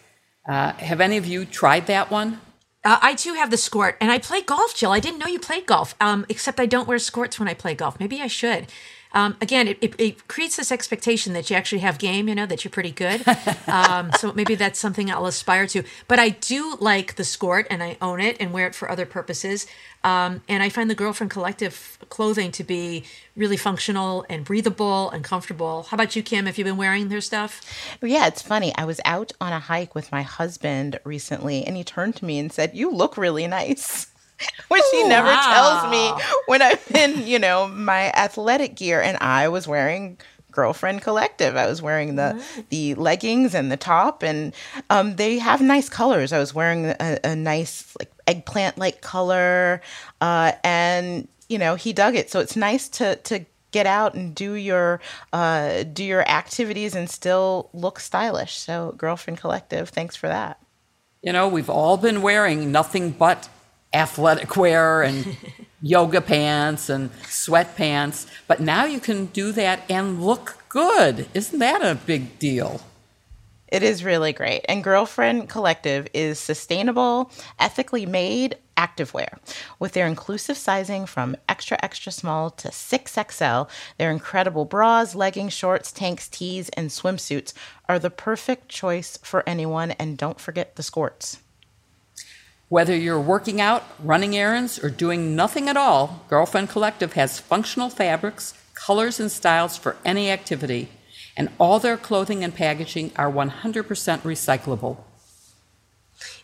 [0.48, 2.40] Uh, have any of you tried that one?
[2.84, 4.92] Uh, I too have the skort, and I play golf, Jill.
[4.92, 7.74] I didn't know you played golf, um, except I don't wear skorts when I play
[7.74, 8.00] golf.
[8.00, 8.68] Maybe I should.
[9.16, 12.46] Um, again, it, it, it, creates this expectation that you actually have game, you know,
[12.46, 13.24] that you're pretty good.
[13.68, 15.84] Um, so maybe that's something I'll aspire to.
[16.08, 19.06] But I do like the skort and I own it and wear it for other
[19.06, 19.66] purposes.
[20.04, 23.04] Um, and I find the Girlfriend Collective clothing to be
[23.36, 25.84] really functional and breathable and comfortable.
[25.84, 26.46] How about you, Kim?
[26.46, 27.62] Have you been wearing their stuff?
[28.02, 28.74] Yeah, it's funny.
[28.78, 32.38] I was out on a hike with my husband recently and he turned to me
[32.38, 34.08] and said, You look really nice.
[34.68, 35.82] which he never wow.
[35.82, 39.02] tells me when I'm in, you know, my athletic gear.
[39.02, 40.18] And I was wearing
[40.52, 41.56] girlfriend collective.
[41.56, 42.70] I was wearing the right.
[42.70, 44.24] the leggings and the top.
[44.24, 44.54] And
[44.90, 46.34] um, they have nice colors.
[46.34, 49.82] I was wearing a, a nice like eggplant like color.
[50.22, 52.32] Uh, and you know he dug it.
[52.32, 55.02] So it's nice to to get out and do your
[55.34, 58.58] uh, do your activities and still look stylish.
[58.58, 60.60] So girlfriend collective thanks for that.
[61.22, 63.50] You know we've all been wearing nothing but
[63.96, 65.38] athletic wear and
[65.82, 68.28] yoga pants and sweatpants.
[68.48, 71.28] But now you can do that and look good.
[71.34, 72.82] Isn't that a big deal?
[73.68, 74.64] It is really great.
[74.70, 79.40] And Girlfriend Collective is sustainable, ethically made activewear.
[79.80, 85.92] With their inclusive sizing from extra, extra small to 6XL, their incredible bras, leggings, shorts,
[85.92, 87.54] tanks, tees, and swimsuits
[87.90, 89.92] are the perfect choice for anyone.
[89.92, 91.38] And don't forget the skorts.
[92.76, 97.90] Whether you're working out, running errands, or doing nothing at all, Girlfriend Collective has functional
[97.90, 100.90] fabrics, colors, and styles for any activity,
[101.38, 103.50] and all their clothing and packaging are 100%
[104.24, 104.98] recyclable.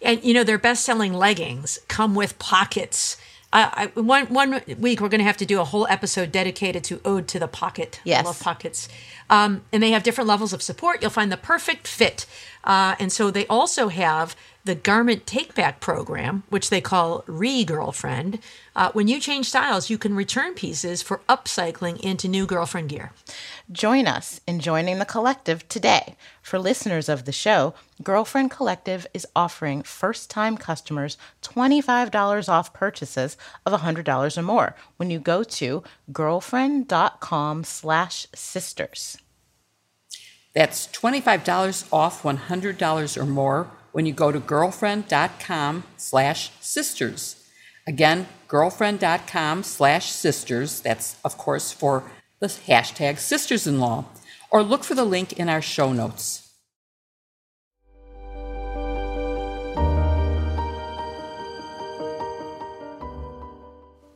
[0.01, 3.17] And you know, their best selling leggings come with pockets.
[3.51, 6.85] Uh, I, one one week we're going to have to do a whole episode dedicated
[6.85, 7.99] to ode to the pocket.
[8.05, 8.87] Yes, I love pockets.
[9.29, 11.01] Um, and they have different levels of support.
[11.01, 12.25] You'll find the perfect fit.
[12.63, 17.63] Uh, and so they also have the garment take back program, which they call Re
[17.63, 18.39] Girlfriend.
[18.75, 23.11] Uh, when you change styles, you can return pieces for upcycling into new girlfriend gear.
[23.71, 26.15] Join us in joining the collective today.
[26.41, 33.37] For listeners of the show, Girlfriend Collective is offering first time customers $25 off purchases
[33.65, 39.17] of $100 or more when you go to girlfriend.com slash sisters.
[40.53, 47.47] That's $25 off $100 or more when you go to girlfriend.com slash sisters.
[47.87, 50.81] Again, girlfriend.com slash sisters.
[50.81, 52.03] That's, of course, for
[52.39, 54.05] the hashtag sisters in law.
[54.49, 56.49] Or look for the link in our show notes.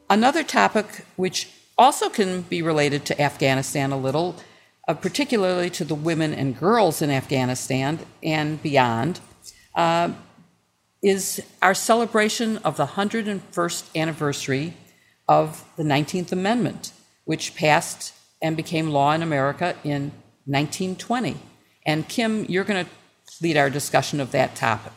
[0.09, 4.35] Another topic which also can be related to Afghanistan a little,
[4.88, 9.19] uh, particularly to the women and girls in Afghanistan and beyond,
[9.75, 10.11] uh,
[11.01, 14.73] is our celebration of the 101st anniversary
[15.27, 16.91] of the 19th Amendment,
[17.25, 20.11] which passed and became law in America in
[20.45, 21.38] 1920.
[21.85, 22.91] And Kim, you're going to
[23.41, 24.93] lead our discussion of that topic.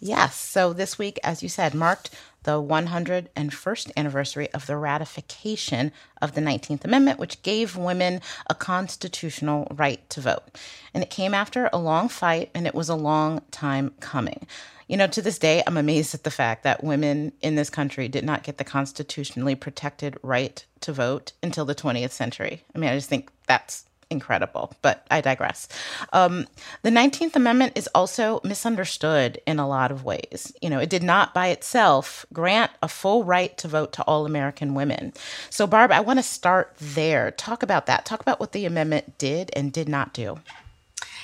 [0.00, 0.34] Yes.
[0.34, 2.10] So this week, as you said, marked
[2.44, 9.66] the 101st anniversary of the ratification of the 19th Amendment, which gave women a constitutional
[9.70, 10.58] right to vote.
[10.94, 14.46] And it came after a long fight, and it was a long time coming.
[14.88, 18.08] You know, to this day, I'm amazed at the fact that women in this country
[18.08, 22.62] did not get the constitutionally protected right to vote until the 20th century.
[22.74, 25.66] I mean, I just think that's incredible, but I digress.
[26.12, 26.46] Um,
[26.82, 30.52] the 19th Amendment is also misunderstood in a lot of ways.
[30.62, 34.24] You know, it did not by itself grant a full right to vote to all
[34.24, 35.12] American women.
[35.50, 37.32] So, Barb, I want to start there.
[37.32, 38.04] Talk about that.
[38.04, 40.38] Talk about what the amendment did and did not do.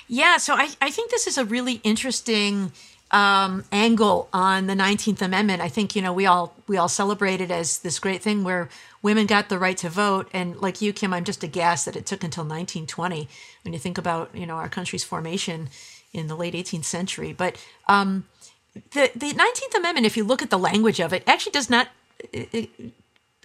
[0.08, 2.72] Yeah, so I, I think this is a really interesting
[3.10, 5.62] um, angle on the 19th Amendment.
[5.62, 8.68] I think you know we all we all celebrate it as this great thing where
[9.02, 10.28] women got the right to vote.
[10.32, 13.28] And like you, Kim, I'm just aghast that it took until 1920
[13.62, 15.68] when you think about you know our country's formation
[16.12, 17.32] in the late 18th century.
[17.32, 17.56] But
[17.88, 18.26] um,
[18.74, 21.88] the the 19th Amendment, if you look at the language of it, actually does not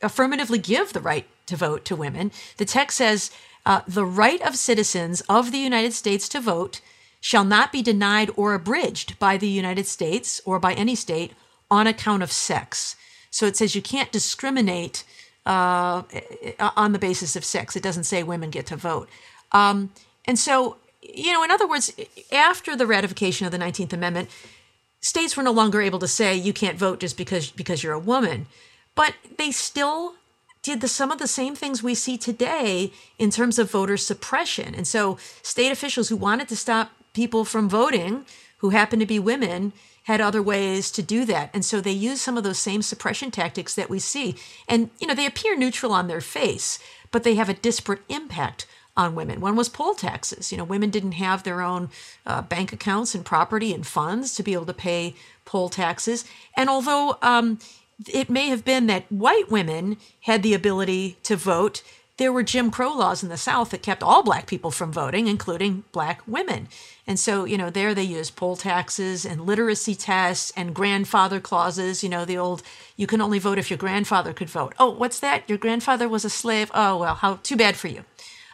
[0.02, 2.32] affirmatively give the right to vote to women.
[2.58, 3.32] The text says
[3.66, 6.82] uh, the right of citizens of the United States to vote
[7.24, 11.32] shall not be denied or abridged by the United States or by any state
[11.72, 12.98] on account of sex.
[13.32, 15.06] So it says you can't discriminate
[15.46, 16.04] uh,
[16.76, 17.78] on the basis of sex.
[17.78, 19.08] It doesn't say women get to vote.
[19.54, 19.94] Um,
[20.26, 21.94] and so, you know, in other words,
[22.34, 24.30] after the ratification of the 19th Amendment,
[25.00, 28.00] states were no longer able to say you can't vote just because because you're a
[28.00, 28.48] woman,
[28.96, 30.16] but they still
[30.62, 34.76] did the, some of the same things we see today in terms of voter suppression.
[34.76, 38.26] And so, state officials who wanted to stop people from voting
[38.58, 39.74] who happen to be women
[40.04, 41.50] had other ways to do that.
[41.54, 44.36] And so they use some of those same suppression tactics that we see.
[44.68, 46.80] And, you know, they appear neutral on their face,
[47.12, 49.40] but they have a disparate impact on women.
[49.40, 50.52] One was poll taxes.
[50.52, 51.90] You know, women didn't have their own
[52.26, 56.26] uh, bank accounts and property and funds to be able to pay poll taxes.
[56.56, 57.60] And although um,
[58.08, 61.82] it may have been that white women had the ability to vote,
[62.18, 65.28] there were Jim Crow laws in the South that kept all black people from voting,
[65.28, 66.68] including black women.
[67.08, 72.04] And so, you know, there they used poll taxes and literacy tests and grandfather clauses.
[72.04, 72.62] You know, the old,
[72.96, 74.76] you can only vote if your grandfather could vote.
[74.78, 75.44] Oh, what's that?
[75.50, 76.70] Your grandfather was a slave?
[76.74, 78.06] Oh, well, how too bad for you.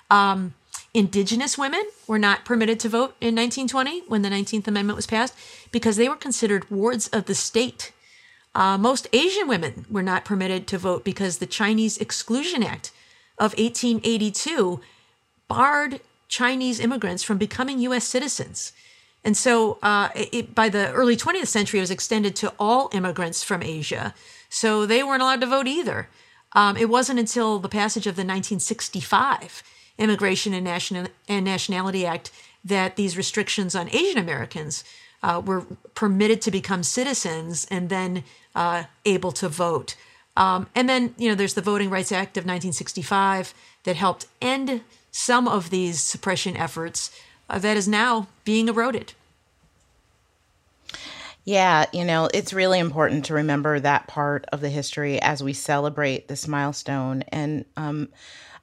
[0.10, 0.54] Um,
[0.94, 5.36] indigenous women were not permitted to vote in 1920 when the 19th Amendment was passed
[5.72, 7.92] because they were considered wards of the state.
[8.56, 12.92] Uh, most Asian women were not permitted to vote because the Chinese Exclusion Act
[13.40, 14.80] of 1882
[15.48, 18.06] barred Chinese immigrants from becoming U.S.
[18.06, 18.72] citizens.
[19.24, 23.44] And so uh, it, by the early 20th century, it was extended to all immigrants
[23.44, 24.14] from Asia.
[24.50, 26.08] So they weren't allowed to vote either.
[26.54, 29.64] Um, it wasn't until the passage of the 1965
[29.98, 32.32] Immigration and, and Nationality Act
[32.64, 34.84] that these restrictions on Asian Americans
[35.22, 38.24] uh, were permitted to become citizens and then
[38.56, 39.96] uh, able to vote.
[40.40, 44.82] Um, and then, you know, there's the Voting Rights Act of 1965 that helped end
[45.12, 47.12] some of these suppression efforts
[47.50, 49.14] uh, that is now being eroded.
[51.44, 55.52] Yeah, you know, it's really important to remember that part of the history as we
[55.52, 57.24] celebrate this milestone.
[57.30, 58.08] And um,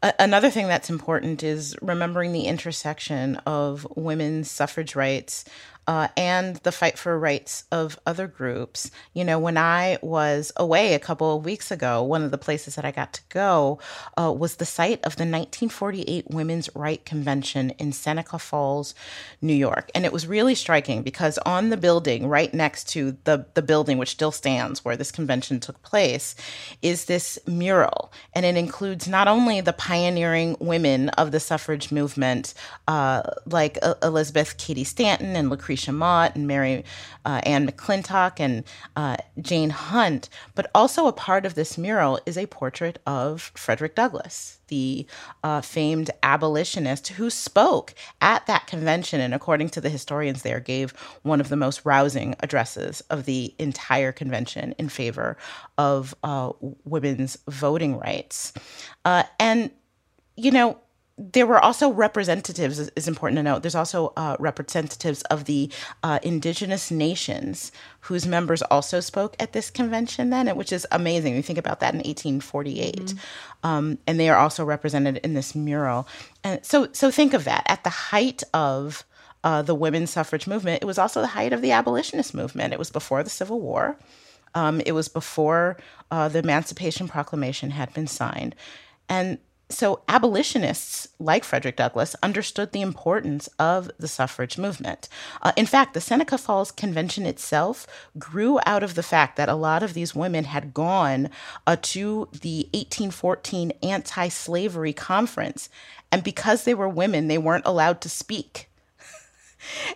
[0.03, 5.45] a- another thing that's important is remembering the intersection of women's suffrage rights
[5.87, 8.91] uh, and the fight for rights of other groups.
[9.13, 12.75] You know, when I was away a couple of weeks ago, one of the places
[12.75, 13.79] that I got to go
[14.17, 18.95] uh, was the site of the 1948 Women's Right Convention in Seneca Falls,
[19.41, 19.91] New York.
[19.95, 23.99] And it was really striking because on the building, right next to the, the building,
[23.99, 26.35] which still stands where this convention took place,
[26.83, 28.13] is this mural.
[28.35, 32.55] And it includes not only the pioneering women of the suffrage movement,
[32.89, 36.85] uh, like uh, Elizabeth Cady Stanton and Lucretia Lucretia Mott and Mary
[37.27, 38.65] uh, Ann McClintock and
[38.97, 40.31] uh, Jane Hunt.
[40.55, 45.07] But also a part of this mural is a portrait of Frederick Douglass, the
[45.45, 50.93] uh, famed abolitionist who spoke at that convention and, according to the historians there, gave
[51.23, 55.37] one of the most rousing addresses of the entire convention in favor
[55.77, 56.53] of uh,
[56.85, 58.55] women's voting rights.
[59.05, 59.71] Uh, and,
[60.37, 60.79] you know,
[61.19, 63.63] there were also representatives is important to note.
[63.63, 65.71] There's also uh, representatives of the
[66.03, 71.35] uh, indigenous nations whose members also spoke at this convention then which is amazing.
[71.35, 73.19] You think about that in 1848 mm-hmm.
[73.67, 76.07] um, and they are also represented in this mural.
[76.45, 77.65] And so so think of that.
[77.67, 79.05] At the height of
[79.43, 82.75] uh, the women's suffrage movement it was also the height of the abolitionist movement.
[82.75, 83.99] It was before the civil war.
[84.55, 85.79] Um, it was before
[86.11, 88.55] uh, the emancipation proclamation had been signed.
[89.09, 95.09] And so, abolitionists like Frederick Douglass understood the importance of the suffrage movement.
[95.43, 97.85] Uh, in fact, the Seneca Falls Convention itself
[98.17, 101.31] grew out of the fact that a lot of these women had gone
[101.67, 105.69] uh, to the 1814 anti slavery conference.
[106.13, 108.66] And because they were women, they weren't allowed to speak.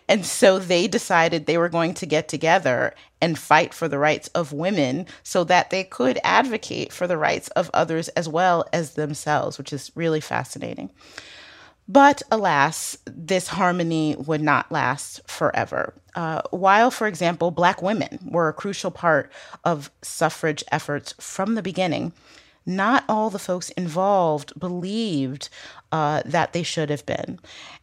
[0.09, 4.29] And so they decided they were going to get together and fight for the rights
[4.29, 8.94] of women so that they could advocate for the rights of others as well as
[8.94, 10.90] themselves, which is really fascinating.
[11.90, 15.92] But alas, this harmony would not last forever.
[16.14, 19.33] Uh, while, for example, Black women were a crucial part
[19.64, 22.12] of suffrage efforts from the beginning,
[22.64, 25.49] not all the folks involved believed
[25.90, 27.40] uh, that they should have been.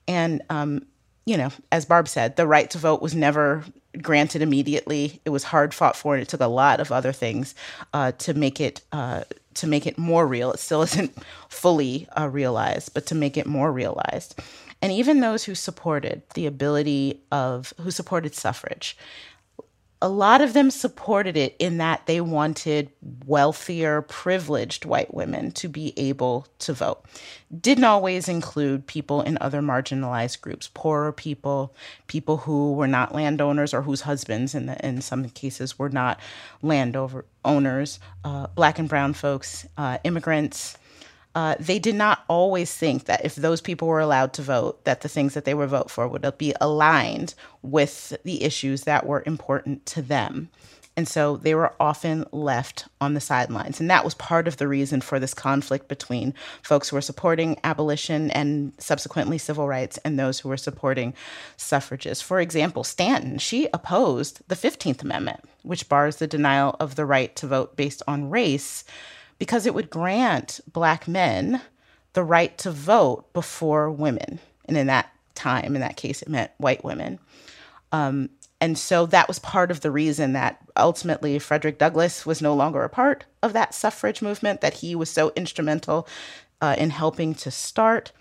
[0.08, 0.86] And um,
[1.28, 3.66] you know, as Barb said, the right to vote was never
[4.02, 5.20] granted immediately.
[5.26, 7.54] It was hard fought for, and it took a lot of other things
[7.94, 10.54] uh, to make it uh, to make it more real.
[10.54, 11.14] It still isn't
[11.50, 14.40] fully uh, realized, but to make it more realized.
[14.82, 18.98] And even those who supported the ability of who supported suffrage
[20.02, 22.92] a lot of them supported it in that they wanted
[23.26, 27.04] wealthier, privileged white women to be able to vote.
[27.60, 31.74] Didn't always include people in other marginalized groups, poorer people,
[32.06, 36.20] people who were not landowners or whose husbands, in, the, in some cases, were not
[36.62, 40.78] landowners, uh, black and brown folks, uh, immigrants.
[41.36, 45.02] Uh, they did not always think that if those people were allowed to vote, that
[45.02, 49.24] the things that they would vote for would be aligned with the issues that were
[49.26, 50.50] important to them.
[50.98, 53.80] And so they were often left on the sidelines.
[53.80, 56.34] And that was part of the reason for this conflict between
[56.64, 61.14] folks who were supporting abolition and subsequently civil rights and those who were supporting
[61.56, 62.24] suffragists.
[62.24, 67.36] For example, Stanton, she opposed the 15th Amendment, which bars the denial of the right
[67.36, 68.84] to vote based on race
[69.40, 71.62] because it would grant black men
[72.14, 74.40] the right to vote before women.
[74.66, 77.20] And in that time, in that case, it meant white women.
[77.92, 78.30] Um,
[78.60, 82.84] and so that was part of the reason that ultimately Frederick Douglass was no longer
[82.84, 86.08] a part of that suffrage movement that he was so instrumental
[86.60, 88.12] uh, in helping to start.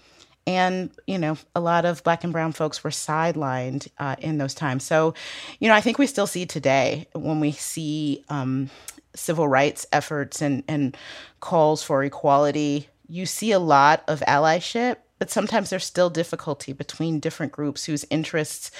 [0.46, 4.54] And, you know, a lot of black and brown folks were sidelined uh, in those
[4.54, 4.84] times.
[4.84, 5.14] So,
[5.58, 8.70] you know, I think we still see today when we see um,
[9.16, 10.96] civil rights efforts and, and
[11.40, 17.20] calls for equality, you see a lot of allyship, but sometimes there's still difficulty between
[17.20, 18.70] different groups whose interests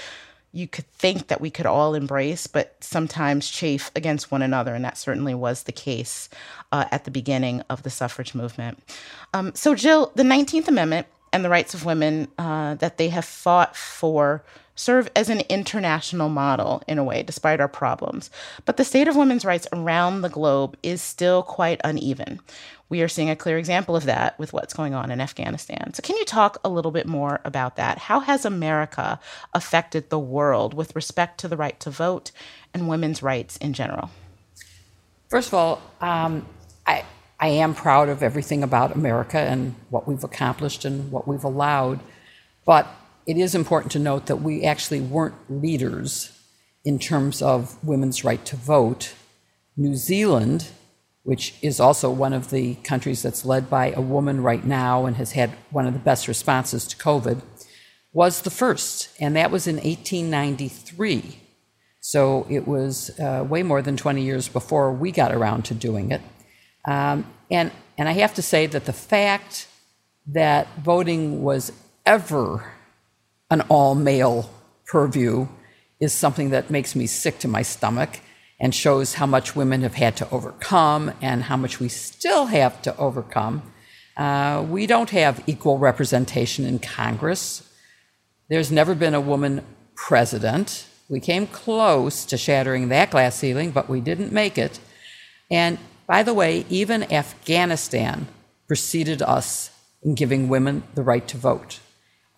[0.53, 4.75] you could think that we could all embrace, but sometimes chafe against one another.
[4.75, 6.31] And that certainly was the case
[6.73, 8.83] uh, at the beginning of the suffrage movement.
[9.35, 13.27] Um, so, Jill, the 19th Amendment and the rights of women uh, that they have
[13.27, 14.43] fought for
[14.77, 18.31] serve as an international model in a way, despite our problems.
[18.65, 22.41] But the state of women's rights around the globe is still quite uneven.
[22.89, 25.93] We are seeing a clear example of that with what's going on in Afghanistan.
[25.93, 27.99] So, can you talk a little bit more about that?
[27.99, 29.19] How has America
[29.53, 32.31] affected the world with respect to the right to vote
[32.73, 34.11] and women's rights in general?
[35.29, 36.47] First of all, um,
[36.87, 37.05] I,
[37.41, 41.99] I am proud of everything about America and what we've accomplished and what we've allowed.
[42.65, 42.87] But
[43.27, 46.33] it is important to note that we actually weren't leaders
[46.85, 49.15] in terms of women's right to vote.
[49.77, 50.69] New Zealand,
[51.25, 55.17] which is also one of the countries that's led by a woman right now and
[55.17, 57.43] has had one of the best responses to COVID,
[58.13, 61.41] was the first, and that was in 1893.
[62.01, 66.13] So it was uh, way more than 20 years before we got around to doing
[66.13, 66.23] it.
[66.85, 69.67] Um, and, and I have to say that the fact
[70.29, 71.73] that voting was
[72.07, 72.76] ever
[73.51, 74.51] an all male
[74.87, 75.47] purview
[76.01, 78.21] is something that makes me sick to my stomach
[78.59, 82.81] and shows how much women have had to overcome and how much we still have
[82.83, 83.63] to overcome.
[84.17, 87.63] Uh, we don't have equal representation in Congress.
[88.49, 89.63] There's never been a woman
[89.95, 90.87] president.
[91.09, 94.81] We came close to shattering that glass ceiling, but we didn't make it.
[95.51, 98.27] And by the way, even Afghanistan
[98.67, 99.71] preceded us
[100.03, 101.81] in giving women the right to vote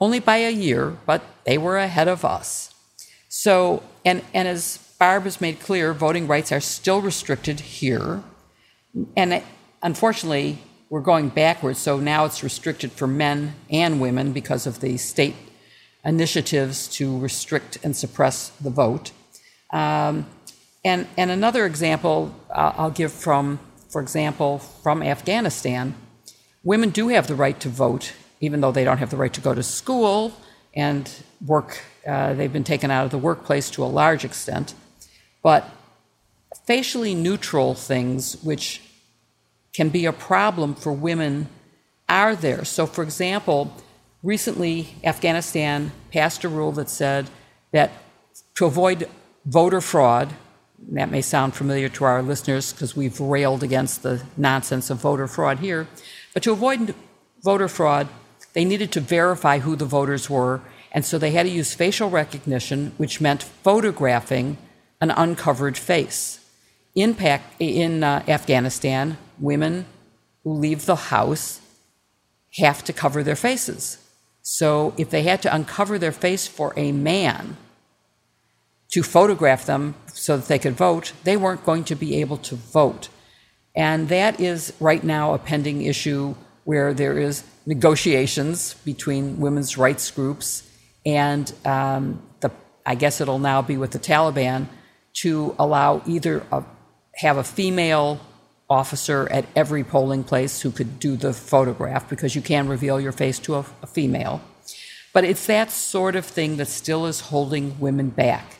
[0.00, 2.74] only by a year, but they were ahead of us.
[3.28, 8.22] So, and, and as Barb has made clear, voting rights are still restricted here.
[9.16, 9.42] And
[9.82, 10.58] unfortunately,
[10.90, 11.78] we're going backwards.
[11.78, 15.34] So now it's restricted for men and women because of the state
[16.04, 19.12] initiatives to restrict and suppress the vote.
[19.70, 20.26] Um,
[20.84, 23.58] and, and another example I'll give from,
[23.90, 25.94] for example, from Afghanistan,
[26.64, 29.40] women do have the right to vote even though they don't have the right to
[29.40, 30.32] go to school
[30.74, 31.10] and
[31.44, 34.74] work, uh, they've been taken out of the workplace to a large extent.
[35.42, 35.68] But
[36.66, 38.82] facially neutral things, which
[39.72, 41.48] can be a problem for women,
[42.08, 42.64] are there.
[42.64, 43.72] So, for example,
[44.22, 47.28] recently Afghanistan passed a rule that said
[47.72, 47.92] that
[48.54, 49.08] to avoid
[49.44, 50.34] voter fraud,
[50.90, 55.26] that may sound familiar to our listeners because we've railed against the nonsense of voter
[55.26, 55.86] fraud here,
[56.34, 56.94] but to avoid
[57.42, 58.08] voter fraud,
[58.52, 60.60] they needed to verify who the voters were,
[60.92, 64.58] and so they had to use facial recognition, which meant photographing
[65.00, 66.44] an uncovered face.
[66.94, 67.16] In,
[67.58, 69.86] in uh, Afghanistan, women
[70.42, 71.60] who leave the house
[72.56, 73.98] have to cover their faces.
[74.42, 77.56] So if they had to uncover their face for a man
[78.90, 82.56] to photograph them so that they could vote, they weren't going to be able to
[82.56, 83.08] vote.
[83.76, 86.34] And that is right now a pending issue
[86.68, 90.68] where there is negotiations between women's rights groups
[91.06, 92.50] and um, the,
[92.84, 94.66] I guess it'll now be with the Taliban
[95.22, 96.62] to allow either a,
[97.14, 98.20] have a female
[98.68, 103.12] officer at every polling place who could do the photograph because you can reveal your
[103.12, 104.42] face to a, a female.
[105.14, 108.58] But it's that sort of thing that still is holding women back.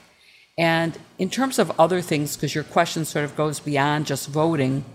[0.57, 4.87] And in terms of other things, because your question sort of goes beyond just voting,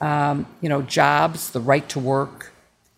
[0.00, 2.52] um, you know, jobs, the right to work,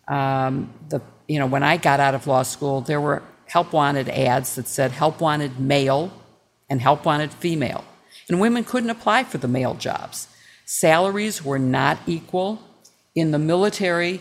[0.08, 4.08] um, the you know when I got out of law school, there were help wanted
[4.08, 6.12] ads that said help wanted male
[6.68, 7.84] and help wanted female,
[8.28, 10.28] and women couldn't apply for the male jobs.
[10.64, 12.62] Salaries were not equal
[13.14, 14.20] in the military.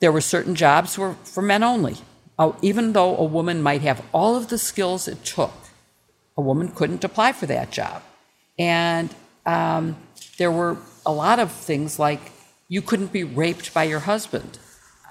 [0.00, 1.96] there were certain jobs were for men only.
[2.38, 5.52] Uh, even though a woman might have all of the skills it took,
[6.36, 8.02] a woman couldn't apply for that job.
[8.58, 9.14] And
[9.46, 9.96] um,
[10.38, 10.76] there were
[11.06, 12.32] a lot of things like
[12.68, 14.58] you couldn't be raped by your husband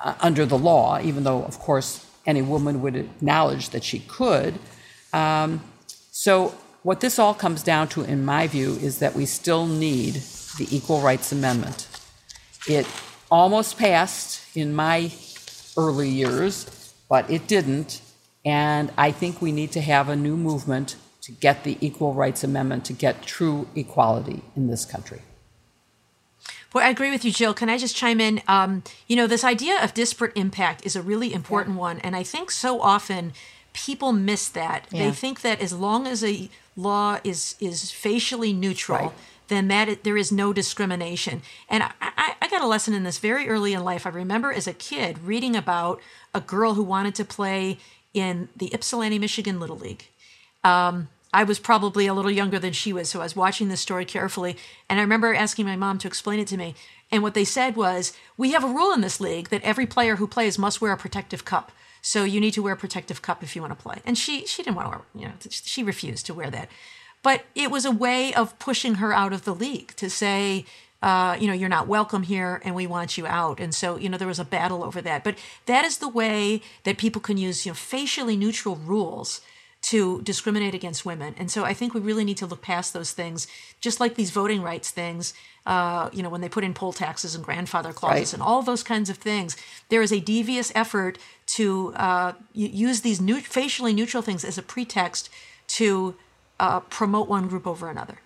[0.04, 4.60] uh, under the law, even though, of course, any woman would acknowledge that she could.
[5.14, 5.62] Um,
[6.12, 10.16] so, what this all comes down to, in my view, is that we still need
[10.58, 11.88] the Equal Rights Amendment.
[12.68, 12.88] It
[13.30, 15.12] almost passed in my
[15.78, 18.02] early years, but it didn't.
[18.43, 22.43] And I think we need to have a new movement to get the Equal Rights
[22.43, 25.22] Amendment to get true equality in this country.
[26.74, 27.54] Well, I agree with you, Jill.
[27.54, 28.42] Can I just chime in?
[28.48, 31.82] Um, you know, this idea of disparate impact is a really important yeah.
[31.82, 32.00] one.
[32.00, 33.34] And I think so often
[33.74, 34.88] people miss that.
[34.90, 35.06] Yeah.
[35.06, 39.12] They think that as long as a law is, is facially neutral, right.
[39.50, 41.42] then that there is no discrimination.
[41.70, 44.06] And I, I, I got a lesson in this very early in life.
[44.06, 46.00] I remember as a kid reading about
[46.34, 47.78] a girl who wanted to play
[48.14, 50.06] in the Ypsilanti, Michigan Little League.
[50.64, 53.82] Um, I was probably a little younger than she was, so I was watching this
[53.82, 54.58] story carefully.
[54.90, 56.76] And I remember asking my mom to explain it to me.
[57.10, 60.18] And what they said was, We have a rule in this league that every player
[60.18, 61.72] who plays must wear a protective cup.
[62.02, 64.02] So you need to wear a protective cup if you want to play.
[64.06, 66.70] And she she didn't want to wear, you know, she refused to wear that.
[67.24, 70.66] But it was a way of pushing her out of the league to say,
[71.04, 73.60] uh, you know, you're not welcome here and we want you out.
[73.60, 75.24] And so, you know, there was a battle over that.
[75.24, 75.36] But
[75.68, 79.42] that is the way that people can use, you know, facially neutral rules
[79.82, 81.34] to discriminate against women.
[81.38, 83.48] And so I think we really need to look past those things,
[83.80, 85.34] just like these voting rights things.
[85.66, 88.34] Uh, you know, when they put in poll taxes and grandfather clauses right.
[88.34, 89.56] and all those kinds of things,
[89.90, 94.64] there is a devious effort to uh, use these new, facially neutral things as a
[94.64, 95.30] pretext
[95.68, 96.16] to
[96.60, 98.20] uh, promote one group over another.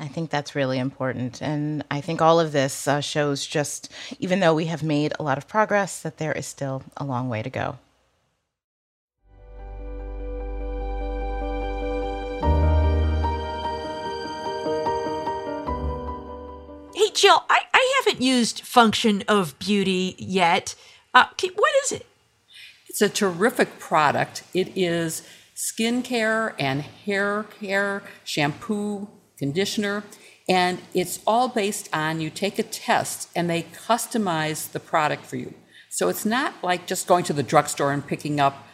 [0.00, 1.42] I think that's really important.
[1.42, 3.90] And I think all of this uh, shows just,
[4.20, 7.28] even though we have made a lot of progress, that there is still a long
[7.28, 7.78] way to go.
[17.08, 20.74] Hey, Jill, I, I haven't used Function of Beauty yet.
[21.14, 22.04] Uh, what is it?
[22.86, 24.42] It's a terrific product.
[24.52, 30.04] It is skincare and hair care, shampoo, conditioner,
[30.50, 35.36] and it's all based on you take a test and they customize the product for
[35.36, 35.54] you.
[35.88, 38.66] So it's not like just going to the drugstore and picking up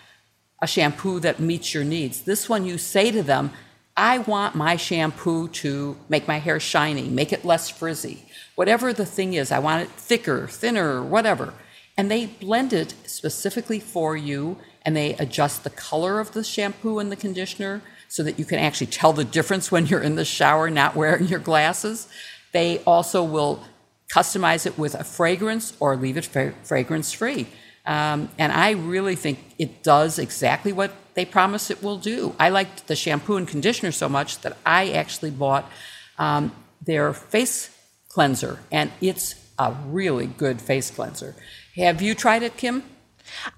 [0.61, 2.23] a shampoo that meets your needs.
[2.23, 3.53] This one, you say to them,
[3.97, 8.25] I want my shampoo to make my hair shiny, make it less frizzy.
[8.57, 11.55] Whatever the thing is, I want it thicker, thinner, whatever.
[11.97, 16.99] And they blend it specifically for you and they adjust the color of the shampoo
[16.99, 20.25] and the conditioner so that you can actually tell the difference when you're in the
[20.25, 22.09] shower not wearing your glasses.
[22.53, 23.63] They also will
[24.09, 27.47] customize it with a fragrance or leave it fra- fragrance free.
[27.87, 32.35] Um, and I really think it does exactly what they promise it will do.
[32.39, 35.71] I liked the shampoo and conditioner so much that I actually bought
[36.19, 36.53] um,
[36.85, 37.71] their face
[38.09, 41.35] cleanser, and it's a really good face cleanser.
[41.77, 42.83] Have you tried it, Kim?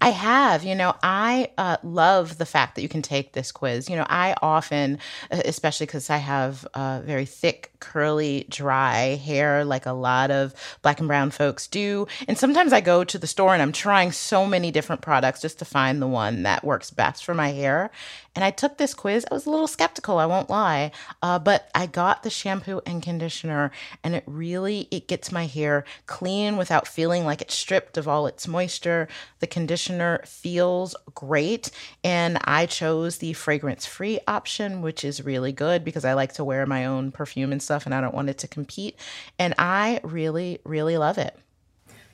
[0.01, 0.65] I have.
[0.65, 3.89] You know, I uh, love the fact that you can take this quiz.
[3.89, 4.99] You know, I often,
[5.31, 10.99] especially because I have uh, very thick, curly, dry hair, like a lot of black
[10.99, 12.07] and brown folks do.
[12.29, 15.59] And sometimes I go to the store and I'm trying so many different products just
[15.59, 17.91] to find the one that works best for my hair.
[18.37, 19.25] And I took this quiz.
[19.31, 20.93] I was a little skeptical, I won't lie,
[21.23, 23.71] uh, but I got the shampoo and conditioner,
[24.05, 28.27] and it really it gets my hair clean without feeling like it's stripped of all
[28.27, 29.09] its moisture.
[29.41, 31.71] The conditioner feels great,
[32.05, 36.67] and I chose the fragrance-free option, which is really good because I like to wear
[36.67, 38.99] my own perfume and stuff, and I don't want it to compete.
[39.39, 41.39] And I really, really love it.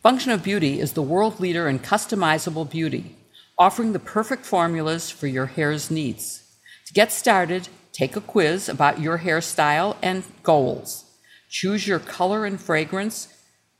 [0.05, 3.17] Function of Beauty is the world leader in customizable beauty
[3.59, 6.45] offering the perfect formulas for your hair's needs.
[6.87, 11.07] To get started, take a quiz about your hairstyle and goals.
[11.51, 13.27] Choose your color and fragrance.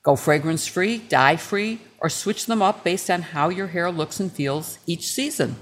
[0.03, 4.19] Go fragrance free, dye free, or switch them up based on how your hair looks
[4.19, 5.57] and feels each season.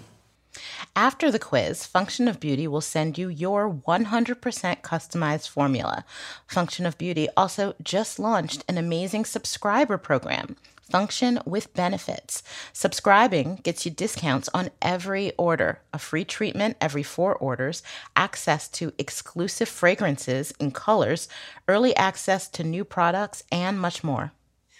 [0.96, 4.40] After the quiz, Function of Beauty will send you your 100%
[4.80, 6.04] customized formula.
[6.46, 10.56] Function of Beauty also just launched an amazing subscriber program
[10.90, 12.42] function with benefits.
[12.72, 17.82] Subscribing gets you discounts on every order, a free treatment every four orders,
[18.16, 21.28] access to exclusive fragrances and colors,
[21.68, 24.32] early access to new products, and much more.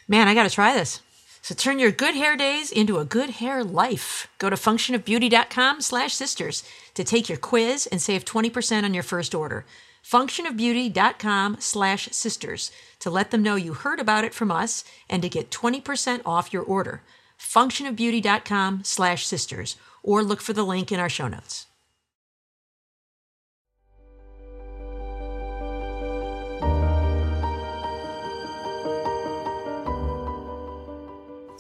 [0.08, 1.00] Man, I got to try this.
[1.42, 4.28] So turn your good hair days into a good hair life.
[4.38, 6.62] Go to functionofbeauty.com slash sisters
[6.94, 9.64] to take your quiz and save 20% on your first order.
[10.04, 12.70] functionofbeauty.com slash sisters
[13.00, 16.52] to let them know you heard about it from us and to get 20% off
[16.52, 17.02] your order.
[17.38, 21.66] functionofbeauty.com slash sisters or look for the link in our show notes.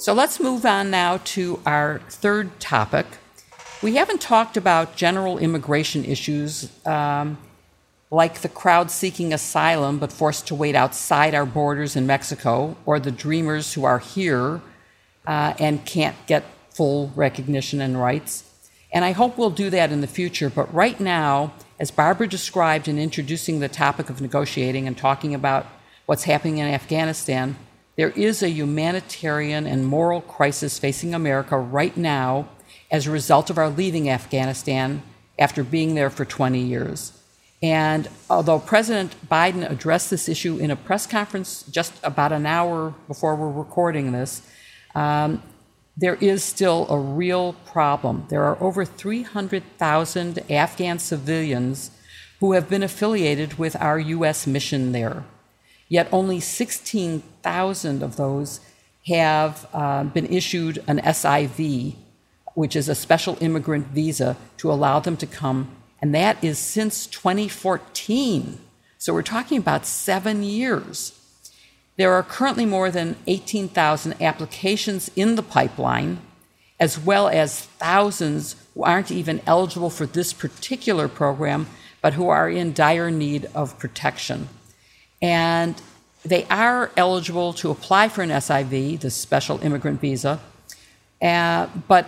[0.00, 3.04] So let's move on now to our third topic.
[3.82, 7.36] We haven't talked about general immigration issues um,
[8.10, 12.98] like the crowd seeking asylum but forced to wait outside our borders in Mexico, or
[12.98, 14.60] the dreamers who are here
[15.26, 18.44] uh, and can't get full recognition and rights.
[18.92, 20.50] And I hope we'll do that in the future.
[20.50, 25.66] But right now, as Barbara described in introducing the topic of negotiating and talking about
[26.06, 27.56] what's happening in Afghanistan,
[27.96, 32.48] there is a humanitarian and moral crisis facing America right now
[32.90, 35.02] as a result of our leaving Afghanistan
[35.38, 37.19] after being there for 20 years.
[37.62, 42.94] And although President Biden addressed this issue in a press conference just about an hour
[43.06, 44.42] before we're recording this,
[44.94, 45.42] um,
[45.96, 48.24] there is still a real problem.
[48.30, 51.90] There are over 300,000 Afghan civilians
[52.40, 54.46] who have been affiliated with our U.S.
[54.46, 55.24] mission there.
[55.88, 58.60] Yet only 16,000 of those
[59.06, 61.96] have uh, been issued an SIV,
[62.54, 65.70] which is a special immigrant visa to allow them to come.
[66.00, 68.58] And that is since 2014.
[68.98, 71.18] So we're talking about seven years.
[71.96, 76.20] There are currently more than 18,000 applications in the pipeline,
[76.78, 81.66] as well as thousands who aren't even eligible for this particular program,
[82.00, 84.48] but who are in dire need of protection.
[85.20, 85.80] And
[86.24, 90.40] they are eligible to apply for an SIV, the special immigrant visa.
[91.20, 92.06] Uh, but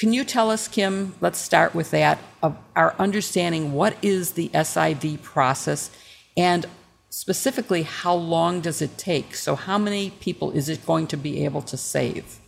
[0.00, 4.48] can you tell us, Kim, let's start with that, of our understanding what is the
[4.48, 5.90] SIV process
[6.38, 6.64] and
[7.10, 9.34] specifically how long does it take?
[9.34, 12.40] So, how many people is it going to be able to save?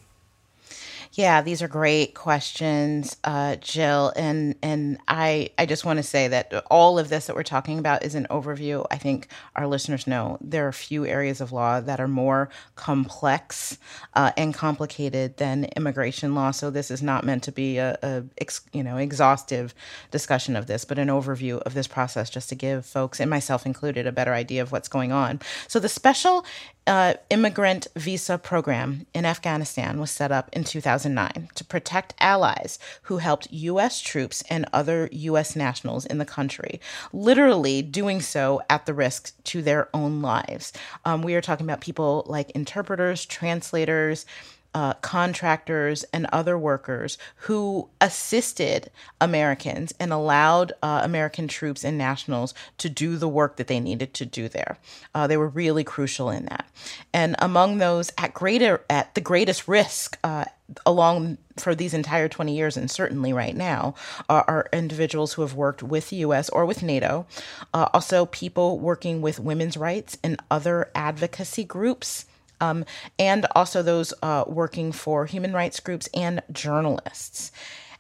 [1.15, 6.27] Yeah, these are great questions, uh, Jill, and and I I just want to say
[6.29, 8.87] that all of this that we're talking about is an overview.
[8.91, 13.77] I think our listeners know there are few areas of law that are more complex
[14.15, 16.51] uh, and complicated than immigration law.
[16.51, 19.75] So this is not meant to be a, a ex, you know exhaustive
[20.11, 23.67] discussion of this, but an overview of this process, just to give folks and myself
[23.67, 25.41] included a better idea of what's going on.
[25.69, 26.47] So the special
[26.87, 33.19] uh, immigrant visa program in Afghanistan was set up in 2009 to protect allies who
[33.19, 34.01] helped U.S.
[34.01, 35.55] troops and other U.S.
[35.55, 36.81] nationals in the country,
[37.13, 40.73] literally doing so at the risk to their own lives.
[41.05, 44.27] Um, we are talking about people like interpreters, translators,
[44.75, 52.55] uh, contractors and other workers who assisted Americans and allowed uh, American troops and nationals
[52.79, 54.79] to do the work that they needed to do there.
[55.15, 56.67] Uh, they were really crucial in that.
[57.13, 60.47] And among those at greater at the greatest risk uh,
[60.87, 63.95] along for these entire 20 years and certainly right now
[64.29, 67.27] are, are individuals who have worked with the US or with NATO,
[67.75, 72.25] uh, also people working with women's rights and other advocacy groups
[72.63, 72.85] um,
[73.19, 77.51] and also those uh, working for human rights groups and journalists.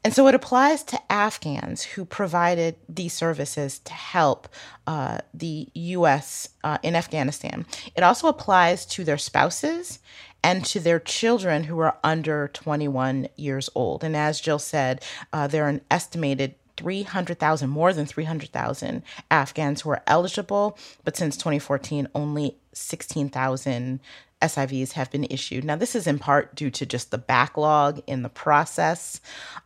[0.04, 4.48] And so it applies to Afghans who provided these services to help
[4.86, 6.48] uh, the U.S.
[6.64, 7.66] Uh, in Afghanistan.
[7.94, 10.00] It also applies to their spouses
[10.42, 14.02] and to their children who are under 21 years old.
[14.02, 19.90] And as Jill said, uh, there are an estimated 300,000, more than 300,000 Afghans who
[19.90, 24.00] are eligible, but since 2014, only 16,000
[24.42, 25.64] SIVs have been issued.
[25.64, 29.20] Now, this is in part due to just the backlog in the process.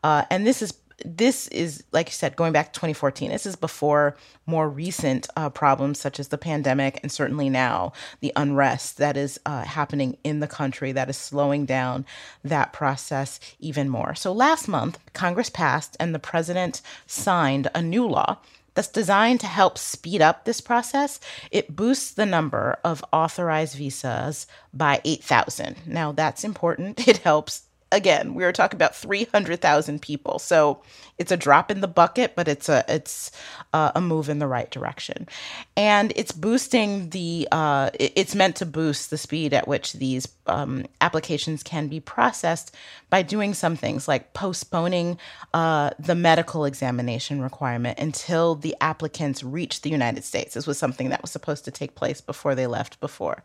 [0.04, 0.74] Uh, and this is
[1.04, 4.16] this is like you said going back to 2014 this is before
[4.46, 9.38] more recent uh, problems such as the pandemic and certainly now the unrest that is
[9.44, 12.06] uh, happening in the country that is slowing down
[12.42, 18.06] that process even more so last month congress passed and the president signed a new
[18.06, 18.38] law
[18.76, 21.18] that's designed to help speed up this process.
[21.50, 25.76] It boosts the number of authorized visas by 8,000.
[25.86, 27.08] Now, that's important.
[27.16, 27.62] It helps
[27.92, 30.38] again, we were talking about 300,000 people.
[30.38, 30.82] So
[31.18, 33.30] it's a drop in the bucket, but it's a it's
[33.72, 35.28] a move in the right direction,
[35.76, 37.48] and it's boosting the.
[37.50, 42.74] Uh, it's meant to boost the speed at which these um, applications can be processed
[43.08, 45.18] by doing some things like postponing
[45.54, 50.54] uh, the medical examination requirement until the applicants reach the United States.
[50.54, 53.00] This was something that was supposed to take place before they left.
[53.00, 53.42] Before,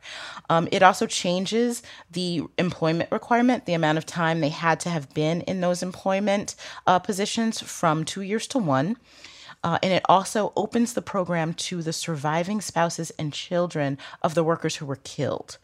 [0.50, 5.14] um, it also changes the employment requirement, the amount of time they had to have
[5.14, 6.56] been in those employment
[6.88, 8.98] uh, positions from two years to one.
[9.64, 14.44] Uh, and it also opens the program to the surviving spouses and children of the
[14.44, 15.58] workers who were killed.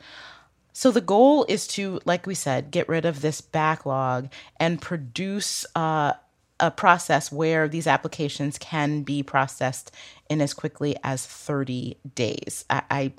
[0.74, 5.66] So the goal is to, like we said, get rid of this backlog and produce
[5.76, 6.14] uh,
[6.60, 9.92] a process where these applications can be processed
[10.30, 12.66] in as quickly as 30 days.
[12.70, 13.14] I, I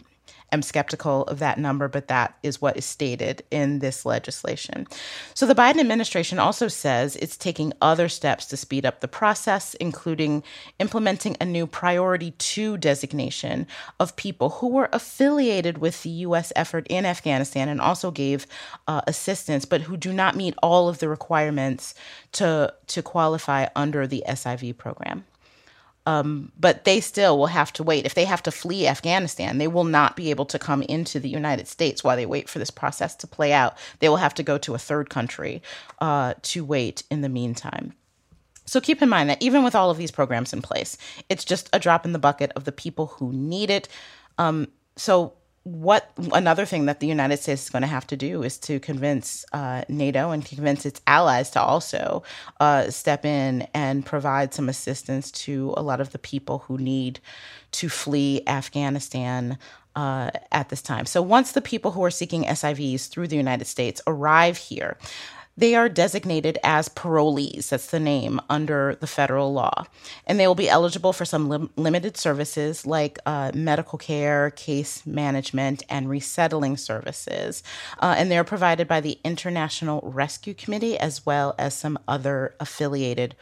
[0.53, 4.87] am skeptical of that number, but that is what is stated in this legislation.
[5.35, 9.75] So the Biden administration also says it's taking other steps to speed up the process,
[9.75, 10.43] including
[10.79, 13.67] implementing a new priority two designation
[14.01, 16.53] of people who were affiliated with the U.S.
[16.57, 18.47] effort in Afghanistan and also gave
[18.87, 21.95] uh, assistance, but who do not meet all of the requirements
[22.33, 25.25] to, to qualify under the SIV program.
[26.09, 28.07] Um, but they still will have to wait.
[28.07, 31.29] If they have to flee Afghanistan, they will not be able to come into the
[31.29, 33.77] United States while they wait for this process to play out.
[33.99, 35.61] They will have to go to a third country
[36.01, 37.93] uh, to wait in the meantime.
[38.65, 40.97] So keep in mind that even with all of these programs in place,
[41.29, 43.87] it's just a drop in the bucket of the people who need it.
[44.39, 45.35] Um, so
[45.65, 48.81] what another thing that the United States is going to have to do is to
[48.81, 52.23] convince uh, NATO and convince its allies to also
[52.61, 57.21] uh, step in and provide some assistance to a lot of the people who need
[57.73, 59.59] to flee Afghanistan
[59.95, 61.07] uh, at this time.
[61.07, 64.97] So once the people who are seeking SIVs through the United States arrive here,
[65.59, 67.71] they are designated as parolees.
[67.71, 69.87] That's the name under the federal law.
[70.25, 75.05] And they will be eligible for some lim- limited services like uh, medical care, case
[75.05, 77.65] management, and resettling services.
[77.99, 83.35] Uh, and they're provided by the International Rescue Committee as well as some other affiliated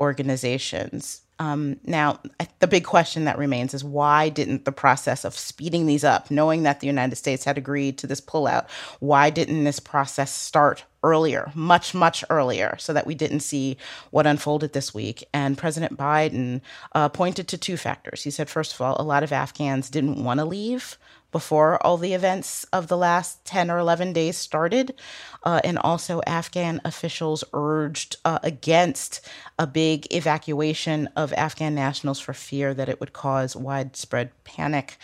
[0.00, 1.20] organizations.
[1.40, 2.18] Um, now,
[2.58, 6.64] the big question that remains is why didn't the process of speeding these up, knowing
[6.64, 11.52] that the United States had agreed to this pullout, why didn't this process start earlier,
[11.54, 13.76] much, much earlier, so that we didn't see
[14.10, 15.24] what unfolded this week?
[15.32, 16.60] And President Biden
[16.94, 18.24] uh, pointed to two factors.
[18.24, 20.98] He said, first of all, a lot of Afghans didn't want to leave
[21.30, 24.94] before all the events of the last 10 or 11 days started.
[25.42, 29.26] Uh, and also, Afghan officials urged uh, against
[29.58, 34.96] a big evacuation of Afghan nationals for fear that it would cause widespread panic.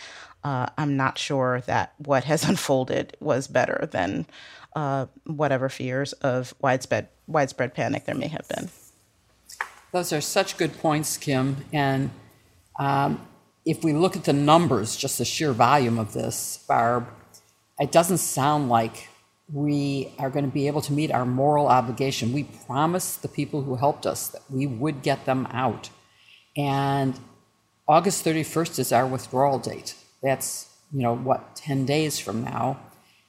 [0.43, 4.25] Uh, I'm not sure that what has unfolded was better than
[4.75, 8.69] uh, whatever fears of widespread widespread panic there may have been.
[9.91, 11.65] Those are such good points, Kim.
[11.71, 12.11] And
[12.77, 13.25] um,
[13.65, 17.07] if we look at the numbers, just the sheer volume of this, Barb,
[17.79, 19.07] it doesn't sound like
[19.51, 22.33] we are going to be able to meet our moral obligation.
[22.33, 25.89] We promised the people who helped us that we would get them out.
[26.57, 27.19] And
[27.87, 29.95] August 31st is our withdrawal date.
[30.21, 32.79] That's, you know, what, 10 days from now.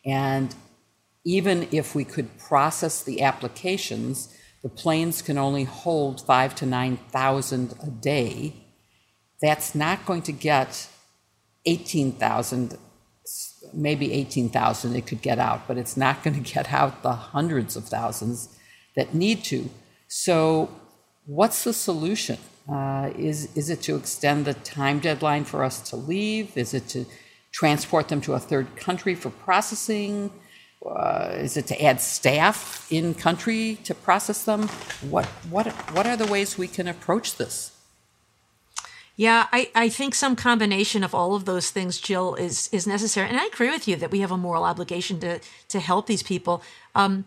[0.04, 0.54] And
[1.26, 7.74] even if we could process the applications, the planes can only hold five to 9,000
[7.82, 8.54] a day
[9.42, 10.88] that's not going to get
[11.66, 12.78] 18,000,
[13.74, 17.74] maybe 18,000 it could get out, but it's not going to get out the hundreds
[17.74, 18.56] of thousands
[18.94, 19.68] that need to.
[20.06, 20.70] So,
[21.26, 22.38] what's the solution?
[22.70, 26.56] Uh, is, is it to extend the time deadline for us to leave?
[26.56, 27.04] Is it to
[27.52, 30.30] transport them to a third country for processing?
[30.88, 34.68] Uh, is it to add staff in country to process them?
[35.10, 37.72] What, what, what are the ways we can approach this?
[39.16, 43.28] Yeah, I, I think some combination of all of those things, Jill, is is necessary.
[43.28, 46.22] And I agree with you that we have a moral obligation to to help these
[46.22, 46.62] people.
[46.94, 47.24] Um,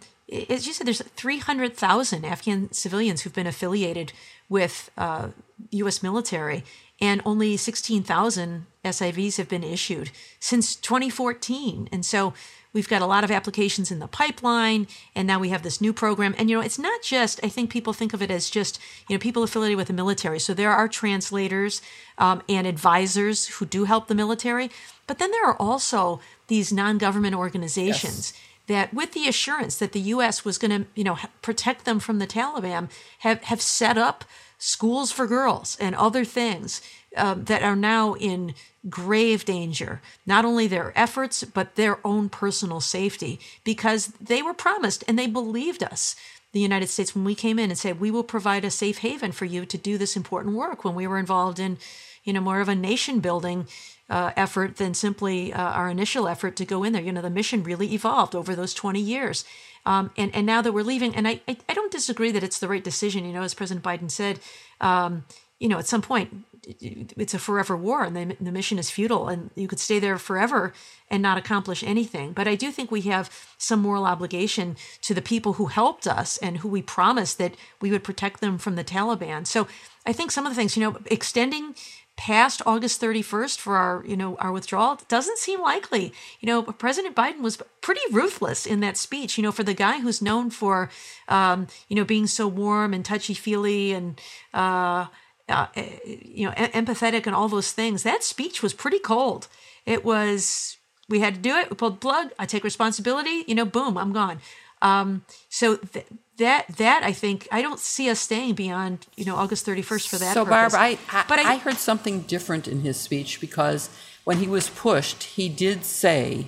[0.50, 4.14] as you said, there's 300,000 Afghan civilians who've been affiliated
[4.48, 5.30] with uh,
[5.72, 6.04] U.S.
[6.04, 6.64] military,
[7.02, 11.90] and only 16,000 SIVs have been issued since 2014.
[11.92, 12.34] And so
[12.72, 15.92] We've got a lot of applications in the pipeline, and now we have this new
[15.92, 16.36] program.
[16.38, 17.40] And you know, it's not just.
[17.44, 20.40] I think people think of it as just you know people affiliated with the military.
[20.40, 21.82] So there are translators
[22.18, 24.70] um, and advisors who do help the military,
[25.08, 28.34] but then there are also these non-government organizations.
[28.34, 32.00] Yes that with the assurance that the US was going to, you know, protect them
[32.00, 32.88] from the Taliban
[33.20, 34.24] have have set up
[34.60, 36.82] schools for girls and other things
[37.18, 38.54] um, that are now in
[38.88, 45.04] grave danger, not only their efforts, but their own personal safety, because they were promised
[45.08, 46.16] and they believed us.
[46.52, 49.32] The United States, when we came in and said, we will provide a safe haven
[49.32, 51.78] for you to do this important work, when we were involved in,
[52.24, 53.68] you know, more of a nation building
[54.10, 57.02] uh, effort than simply uh, our initial effort to go in there.
[57.02, 59.46] You know, the mission really evolved over those 20 years.
[59.86, 62.60] Um, and, and now that we're leaving, and I, I, I, don't disagree that it's
[62.60, 64.40] the right decision, you know, as President Biden said,
[64.82, 65.24] um,
[65.60, 66.46] you know, at some point,
[66.80, 70.18] it's a forever war and the, the mission is futile and you could stay there
[70.18, 70.74] forever
[71.10, 72.34] and not accomplish anything.
[72.34, 76.38] But I do think we have some moral obligation to the people who helped us
[76.38, 79.48] and who we promised that we would protect them from the Taliban.
[79.48, 79.68] So
[80.06, 81.76] I think some of the things, you know, extending
[82.20, 86.12] past August 31st for our, you know, our withdrawal doesn't seem likely.
[86.42, 89.38] You know, President Biden was pretty ruthless in that speech.
[89.38, 90.90] You know, for the guy who's known for,
[91.30, 94.20] um, you know, being so warm and touchy feely and,
[94.54, 95.06] uh,
[95.48, 95.68] uh,
[96.06, 98.04] you know, empathetic and all those things.
[98.04, 99.48] That speech was pretty cold.
[99.86, 100.76] It was,
[101.08, 101.70] we had to do it.
[101.70, 102.32] We pulled plug.
[102.38, 103.46] I take responsibility.
[103.48, 104.42] You know, boom, I'm gone.
[104.82, 106.06] Um, so th-
[106.38, 110.18] that that I think I don't see us staying beyond you know August 31st for
[110.18, 110.34] that.
[110.34, 110.74] So purpose.
[110.74, 113.90] Barbara, I, I, but I, I heard something different in his speech because
[114.24, 116.48] when he was pushed, he did say,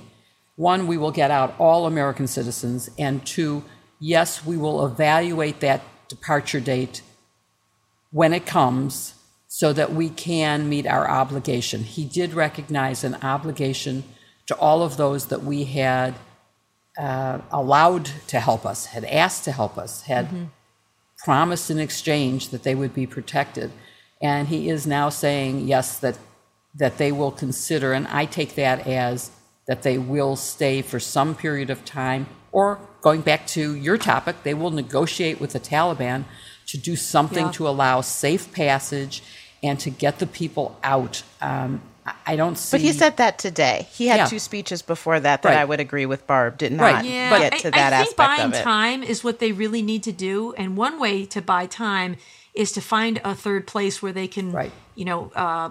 [0.55, 3.63] one, we will get out all American citizens, and two,
[3.99, 7.01] yes, we will evaluate that departure date
[8.11, 9.15] when it comes
[9.47, 11.83] so that we can meet our obligation.
[11.83, 14.03] He did recognize an obligation
[14.47, 16.15] to all of those that we had
[16.97, 20.45] uh, allowed to help us, had asked to help us, had mm-hmm.
[21.23, 23.71] promised in exchange that they would be protected.
[24.21, 26.17] And he is now saying, yes, that,
[26.75, 29.31] that they will consider, and I take that as
[29.67, 34.43] that they will stay for some period of time, or going back to your topic,
[34.43, 36.25] they will negotiate with the Taliban
[36.67, 37.51] to do something yeah.
[37.51, 39.23] to allow safe passage
[39.63, 41.23] and to get the people out.
[41.41, 41.81] Um,
[42.25, 42.77] I don't see.
[42.77, 43.87] But he said that today.
[43.91, 44.25] He had yeah.
[44.25, 45.59] two speeches before that that right.
[45.59, 47.05] I would agree with Barb did not right.
[47.05, 47.37] yeah.
[47.37, 50.53] get to that I, I think buying time is what they really need to do,
[50.53, 52.17] and one way to buy time
[52.53, 54.71] is to find a third place where they can, right.
[54.95, 55.69] you know, uh,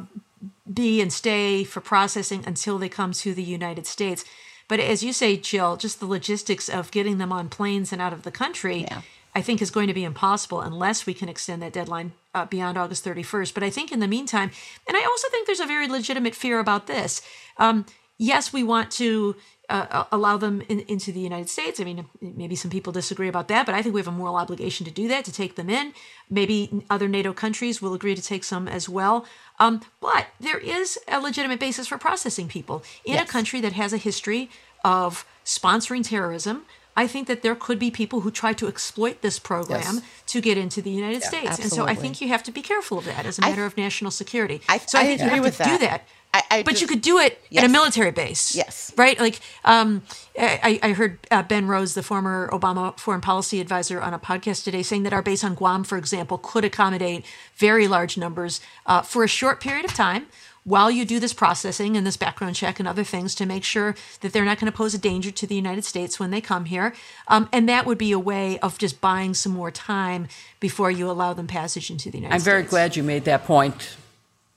[0.73, 4.25] be and stay for processing until they come to the United States.
[4.69, 8.13] But as you say, Jill, just the logistics of getting them on planes and out
[8.13, 8.83] of the country.
[8.83, 9.03] Yeah.
[9.35, 12.77] I think is going to be impossible unless we can extend that deadline uh, beyond
[12.77, 13.55] August 31st.
[13.55, 14.51] But I think in the meantime,
[14.89, 17.23] and I also think there's a very legitimate fear about this.
[17.57, 17.87] Um,
[18.19, 19.37] yes, we want to
[19.71, 21.79] uh, allow them in, into the United States.
[21.79, 24.35] I mean, maybe some people disagree about that, but I think we have a moral
[24.35, 25.95] obligation to do that, to take them in.
[26.29, 29.27] Maybe other NATO countries will agree to take some as well.
[29.61, 33.29] Um, but there is a legitimate basis for processing people in yes.
[33.29, 34.51] a country that has a history
[34.85, 36.65] of sponsoring terrorism,
[37.01, 40.03] I think that there could be people who try to exploit this program yes.
[40.27, 41.47] to get into the United yeah, States.
[41.53, 41.65] Absolutely.
[41.65, 43.67] And so I think you have to be careful of that as a matter I,
[43.69, 44.61] of national security.
[44.69, 45.81] I, so I, I think agree you have with to that.
[45.81, 46.09] do that.
[46.33, 47.65] I, but you could do it yes.
[47.65, 48.55] at a military base.
[48.55, 48.93] Yes.
[48.99, 49.19] Right?
[49.19, 50.03] Like, um,
[50.39, 54.63] I, I, heard uh, Ben Rhodes, the former Obama foreign policy advisor, on a podcast
[54.63, 57.25] today saying that our base on Guam, for example, could accommodate
[57.57, 60.27] very large numbers uh, for a short period of time
[60.65, 63.95] while you do this processing and this background check and other things to make sure
[64.21, 66.67] that they're not going to pose a danger to the United States when they come
[66.67, 66.95] here.
[67.29, 70.29] Um, and that would be a way of just buying some more time
[70.61, 72.49] before you allow them passage into the United I'm States.
[72.49, 73.97] I'm very glad you made that point.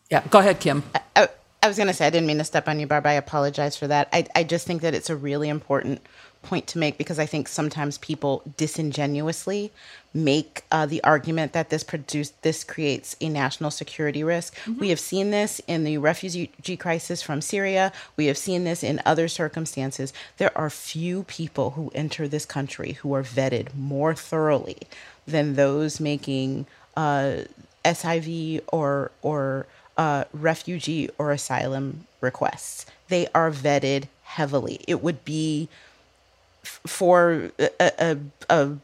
[0.10, 0.84] Yeah, go ahead, Kim.
[1.16, 1.30] I,
[1.64, 3.06] I was going to say, I didn't mean to step on you, Barb.
[3.06, 4.10] I apologize for that.
[4.12, 6.02] I, I just think that it's a really important
[6.42, 9.72] point to make because I think sometimes people disingenuously
[10.14, 14.56] make uh, the argument that this produce this creates a national security risk.
[14.60, 14.80] Mm-hmm.
[14.80, 17.92] We have seen this in the refugee crisis from Syria.
[18.16, 20.14] We have seen this in other circumstances.
[20.38, 24.78] There are few people who enter this country who are vetted more thoroughly
[25.26, 27.38] than those making uh,
[27.84, 29.66] SIV or or
[29.98, 32.86] uh, refugee or asylum requests.
[33.10, 34.80] They are vetted heavily.
[34.88, 35.70] It would be
[36.64, 38.18] for a, a,
[38.50, 38.78] a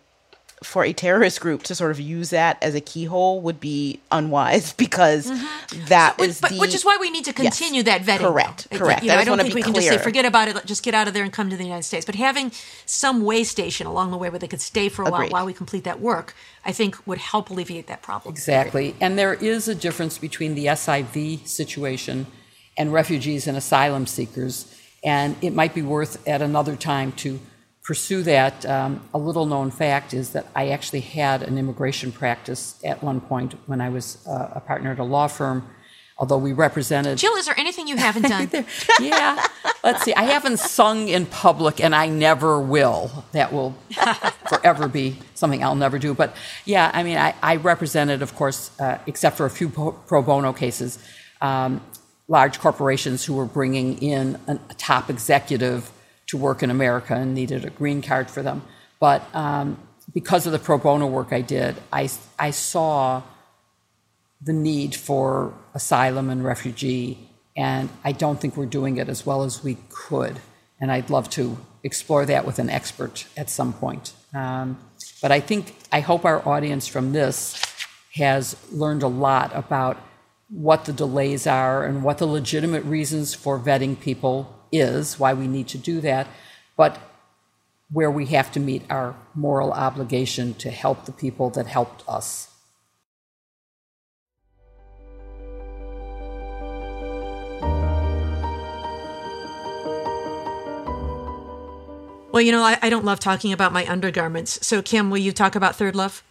[0.62, 4.74] for a terrorist group to sort of use that as a keyhole would be unwise
[4.78, 5.86] because mm-hmm.
[5.86, 8.28] that so, is but, the, which is why we need to continue yes, that vetting.
[8.28, 8.78] Correct, though.
[8.78, 9.04] correct.
[9.04, 10.94] You know, I, I don't think we can just say forget about it, just get
[10.94, 12.06] out of there and come to the United States.
[12.06, 12.52] But having
[12.86, 15.32] some way station along the way where they could stay for a Agreed.
[15.32, 16.36] while while we complete that work,
[16.66, 18.34] I think would help alleviate that problem.
[18.34, 22.28] Exactly, and there is a difference between the SIV situation
[22.78, 27.40] and refugees and asylum seekers, and it might be worth at another time to
[27.90, 32.80] pursue that, um, a little known fact is that I actually had an immigration practice
[32.86, 35.68] at one point when I was uh, a partner at a law firm.
[36.20, 37.18] Although we represented.
[37.18, 38.48] Jill, is there anything you haven't done?
[39.02, 39.44] yeah.
[39.84, 40.14] Let's see.
[40.14, 43.10] I haven't sung in public and I never will.
[43.32, 43.76] That will
[44.50, 46.14] forever be something I'll never do.
[46.14, 46.36] But
[46.66, 50.54] yeah, I mean, I, I represented, of course, uh, except for a few pro bono
[50.54, 51.00] cases,
[51.42, 51.82] um,
[52.28, 55.90] large corporations who were bringing in a top executive
[56.30, 58.62] to work in America and needed a green card for them.
[59.00, 59.78] But um,
[60.14, 63.24] because of the pro bono work I did, I, I saw
[64.42, 69.44] the need for asylum and refugee, and I don't think we're doing it as well
[69.44, 70.40] as we could.
[70.80, 74.14] And I'd love to explore that with an expert at some point.
[74.34, 74.78] Um,
[75.22, 77.62] but I think, I hope our audience from this
[78.14, 79.98] has learned a lot about
[80.50, 85.48] what the delays are and what the legitimate reasons for vetting people is, why we
[85.48, 86.28] need to do that,
[86.76, 86.98] but
[87.92, 92.50] where we have to meet our moral obligation to help the people that helped us.
[102.32, 104.66] Well, you know, I, I don't love talking about my undergarments.
[104.66, 106.24] So, Kim, will you talk about Third Love?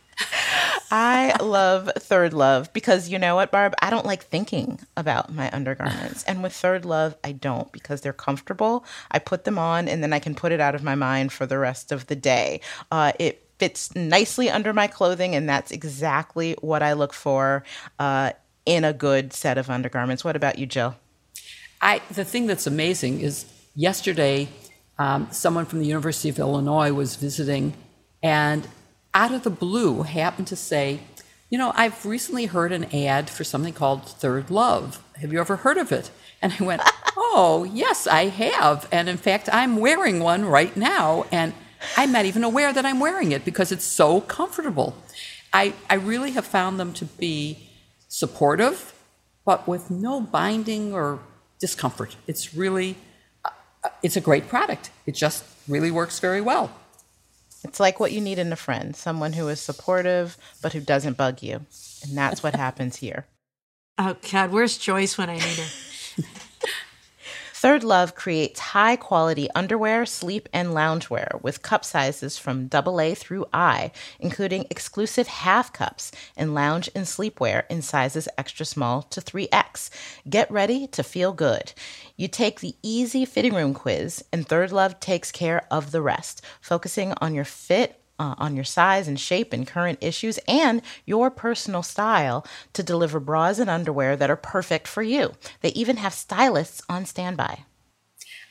[0.91, 3.75] I love Third Love because you know what, Barb?
[3.83, 6.25] I don't like thinking about my undergarments.
[6.25, 8.85] And with Third Love, I don't because they're comfortable.
[9.11, 11.45] I put them on and then I can put it out of my mind for
[11.47, 12.61] the rest of the day.
[12.91, 17.65] Uh, it fits nicely under my clothing, and that's exactly what I look for
[17.99, 18.33] uh,
[18.65, 20.25] in a good set of undergarments.
[20.25, 20.97] What about you, Jill?
[21.81, 24.49] I, the thing that's amazing is yesterday,
[24.99, 27.75] um, someone from the University of Illinois was visiting,
[28.23, 28.67] and
[29.19, 31.01] out of the blue happened to say,
[31.51, 35.03] You know, I've recently heard an ad for something called Third Love.
[35.17, 36.13] Have you ever heard of it?
[36.41, 36.83] And I went,
[37.17, 38.89] Oh, yes, I have.
[38.93, 41.27] And in fact, I'm wearing one right now.
[41.33, 41.53] And
[41.97, 44.95] I'm not even aware that I'm wearing it because it's so comfortable.
[45.53, 47.69] I, I really have found them to be
[48.07, 48.95] supportive,
[49.45, 51.19] but with no binding or
[51.59, 52.15] discomfort.
[52.29, 52.97] It's really,
[53.45, 53.51] uh,
[54.05, 54.91] it's a great product.
[55.07, 56.71] It just really works very well.
[57.65, 61.17] It's like what you need in a friend someone who is supportive, but who doesn't
[61.17, 61.67] bug you.
[62.03, 63.27] And that's what happens here.
[63.99, 66.23] Oh, God, where's Joyce when I need her?
[67.59, 73.47] Third Love creates high quality underwear, sleep, and loungewear with cup sizes from AA through
[73.53, 73.91] I,
[74.21, 79.91] including exclusive half cups and lounge and sleepwear in sizes extra small to 3X.
[80.31, 81.73] Get ready to feel good.
[82.17, 86.43] You take the easy fitting room quiz, and Third Love takes care of the rest,
[86.61, 91.31] focusing on your fit uh, on your size and shape and current issues and your
[91.31, 95.33] personal style to deliver bras and underwear that are perfect for you.
[95.61, 97.65] They even have stylists on standby.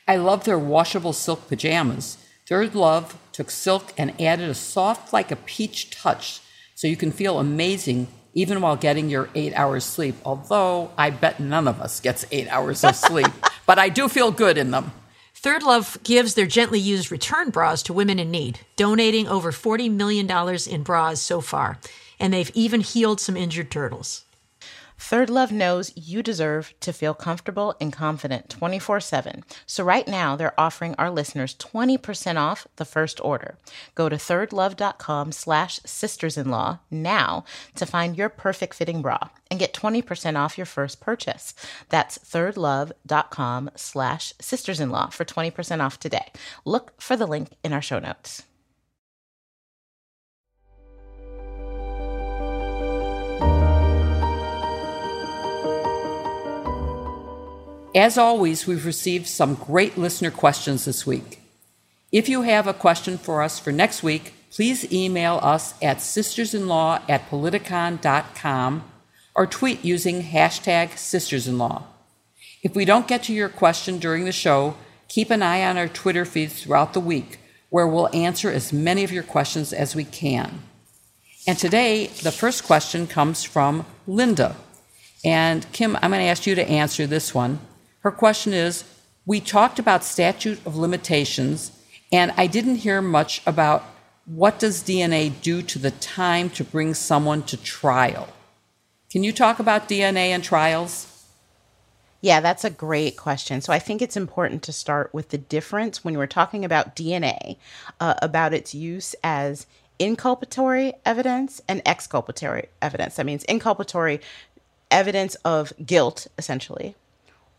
[0.08, 2.18] I love their washable silk pajamas.
[2.48, 6.40] Third Love took silk and added a soft, like a peach touch,
[6.76, 10.16] so you can feel amazing even while getting your eight hours sleep.
[10.24, 13.28] Although I bet none of us gets eight hours of sleep,
[13.66, 14.92] but I do feel good in them.
[15.40, 19.88] Third Love gives their gently used return bras to women in need, donating over $40
[19.92, 20.28] million
[20.66, 21.80] in bras so far.
[22.20, 24.24] And they've even healed some injured turtles.
[24.98, 29.44] Third Love knows you deserve to feel comfortable and confident 24 7.
[29.66, 33.58] So, right now, they're offering our listeners 20% off the first order.
[33.96, 37.46] Go to thirdlove.com slash sisters-in-law now
[37.76, 39.20] to find your perfect fitting bra
[39.50, 41.54] and get 20% off your first purchase.
[41.90, 46.32] That's thirdlove.com slash sisters-in-law for 20% off today.
[46.66, 48.47] Look for the link in our show notes.
[57.98, 61.42] As always, we've received some great listener questions this week.
[62.12, 67.02] If you have a question for us for next week, please email us at sistersinlaw
[67.10, 68.84] at politicon.com
[69.34, 71.86] or tweet using hashtag sistersinlaw.
[72.62, 74.76] If we don't get to your question during the show,
[75.08, 77.40] keep an eye on our Twitter feeds throughout the week,
[77.72, 80.62] where we'll answer as many of your questions as we can.
[81.48, 84.56] And today, the first question comes from Linda.
[85.26, 87.58] And Kim, I'm going to ask you to answer this one.
[88.08, 88.86] Her question is
[89.26, 91.74] We talked about statute of limitations,
[92.10, 93.84] and I didn't hear much about
[94.26, 98.30] what does DNA do to the time to bring someone to trial?
[99.12, 101.26] Can you talk about DNA and trials?
[102.22, 103.60] Yeah, that's a great question.
[103.60, 107.58] So I think it's important to start with the difference when we're talking about DNA,
[108.00, 109.68] uh, about its use as
[110.00, 113.18] inculpatory evidence and exculpatory evidence.
[113.18, 114.22] That means inculpatory
[114.90, 116.96] evidence of guilt, essentially,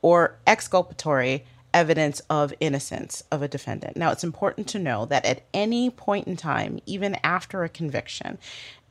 [0.02, 1.44] or exculpatory
[1.74, 3.96] evidence of innocence of a defendant.
[3.96, 8.38] Now, it's important to know that at any point in time, even after a conviction,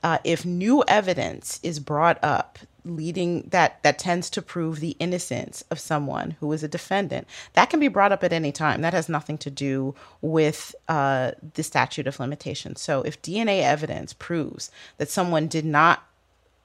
[0.03, 5.63] uh, if new evidence is brought up leading that that tends to prove the innocence
[5.69, 8.93] of someone who is a defendant that can be brought up at any time that
[8.93, 14.71] has nothing to do with uh, the statute of limitations so if dna evidence proves
[14.97, 16.07] that someone did not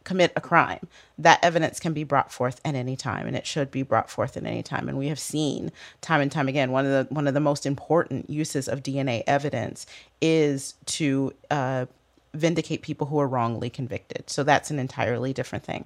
[0.04, 0.88] commit a crime,
[1.18, 4.36] that evidence can be brought forth at any time, and it should be brought forth
[4.36, 4.88] at any time.
[4.88, 7.66] And we have seen time and time again one of the one of the most
[7.66, 9.86] important uses of DNA evidence
[10.20, 11.86] is to uh,
[12.34, 14.30] vindicate people who are wrongly convicted.
[14.30, 15.84] So that's an entirely different thing.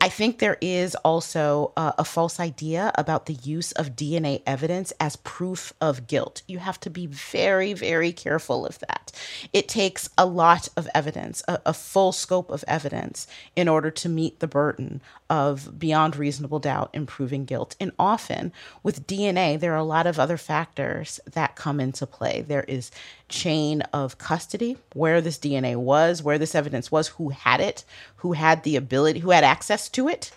[0.00, 4.92] I think there is also uh, a false idea about the use of DNA evidence
[5.00, 6.42] as proof of guilt.
[6.46, 9.12] You have to be very, very careful of that.
[9.52, 13.26] It takes a lot of evidence, a, a full scope of evidence,
[13.56, 17.76] in order to meet the burden of beyond reasonable doubt in proving guilt.
[17.80, 22.42] And often with DNA, there are a lot of other factors that come into play.
[22.42, 22.90] There is
[23.28, 27.84] chain of custody, where this DNA was, where this evidence was, who had it,
[28.16, 30.30] who had the ability, who had access to it.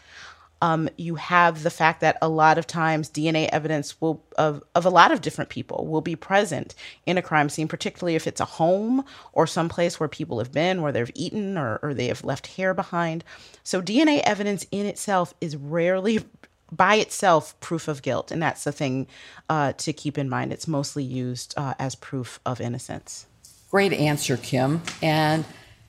[0.64, 4.86] Um, you have the fact that a lot of times DNA evidence will of, of
[4.86, 6.76] a lot of different people will be present
[7.08, 10.52] in a crime scene, particularly if it's a home or some place where people have
[10.52, 13.24] been, where they've eaten or, or they have left hair behind.
[13.64, 16.20] So DNA evidence in itself is rarely
[16.72, 19.08] by itself proof of guilt, and that's the thing
[19.50, 20.54] uh, to keep in mind.
[20.54, 23.26] It's mostly used uh, as proof of innocence.
[23.70, 24.82] Great answer, Kim.
[25.02, 25.46] And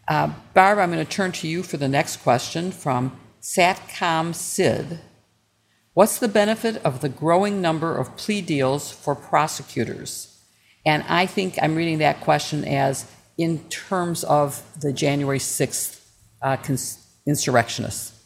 [0.08, 5.00] uh, Barb, I'm going to turn to you for the next question from Satcom Sid.
[5.94, 10.40] What's the benefit of the growing number of plea deals for prosecutors?
[10.86, 16.00] And I think I'm reading that question as in terms of the January 6th
[16.40, 18.21] uh, cons- insurrectionists.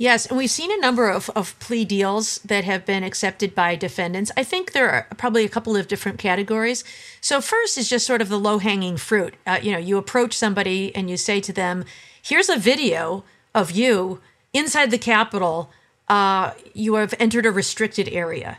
[0.00, 3.74] Yes, and we've seen a number of, of plea deals that have been accepted by
[3.74, 4.30] defendants.
[4.36, 6.84] I think there are probably a couple of different categories.
[7.20, 9.34] So, first is just sort of the low hanging fruit.
[9.44, 11.84] Uh, you know, you approach somebody and you say to them,
[12.22, 13.24] Here's a video
[13.56, 14.20] of you
[14.52, 15.70] inside the Capitol.
[16.06, 18.58] Uh, you have entered a restricted area.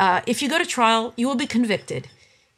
[0.00, 2.08] Uh, if you go to trial, you will be convicted.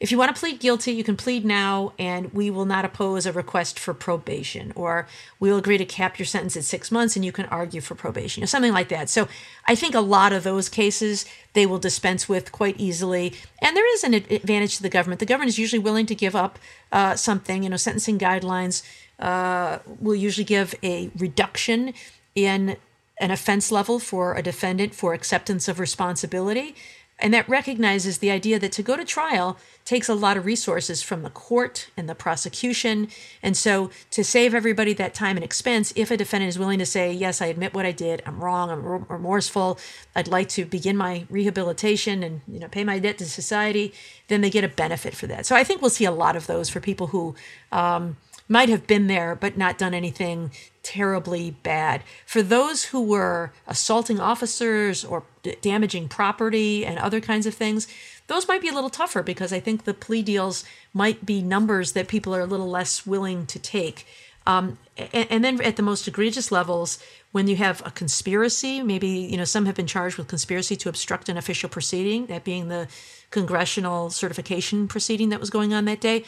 [0.05, 3.25] If you want to plead guilty, you can plead now, and we will not oppose
[3.25, 5.07] a request for probation, or
[5.39, 7.95] we will agree to cap your sentence at six months, and you can argue for
[7.95, 9.09] probation, or something like that.
[9.09, 9.27] So
[9.65, 13.33] I think a lot of those cases they will dispense with quite easily,
[13.63, 15.21] and there is an advantage to the government.
[15.21, 16.59] The government is usually willing to give up
[16.91, 17.63] uh, something.
[17.63, 18.83] You know, sentencing guidelines
[19.17, 21.95] uh, will usually give a reduction
[22.35, 22.77] in
[23.17, 26.75] an offense level for a defendant for acceptance of responsibility.
[27.19, 31.01] And that recognizes the idea that to go to trial takes a lot of resources
[31.01, 33.07] from the court and the prosecution.
[33.41, 36.85] And so, to save everybody that time and expense, if a defendant is willing to
[36.85, 39.79] say, Yes, I admit what I did, I'm wrong, I'm remorseful,
[40.13, 43.93] I'd like to begin my rehabilitation and you know, pay my debt to society,
[44.27, 45.45] then they get a benefit for that.
[45.45, 47.33] So, I think we'll see a lot of those for people who
[47.71, 48.17] um,
[48.47, 50.51] might have been there but not done anything
[50.83, 52.03] terribly bad.
[52.25, 57.87] For those who were assaulting officers or d- damaging property and other kinds of things,
[58.27, 61.93] those might be a little tougher because I think the plea deals might be numbers
[61.93, 64.05] that people are a little less willing to take.
[64.47, 66.99] Um, and, and, then at the most egregious levels,
[67.31, 70.89] when you have a conspiracy, maybe you know some have been charged with conspiracy to
[70.89, 72.87] obstruct an official proceeding, that being the
[73.31, 76.23] congressional certification proceeding that was going on that day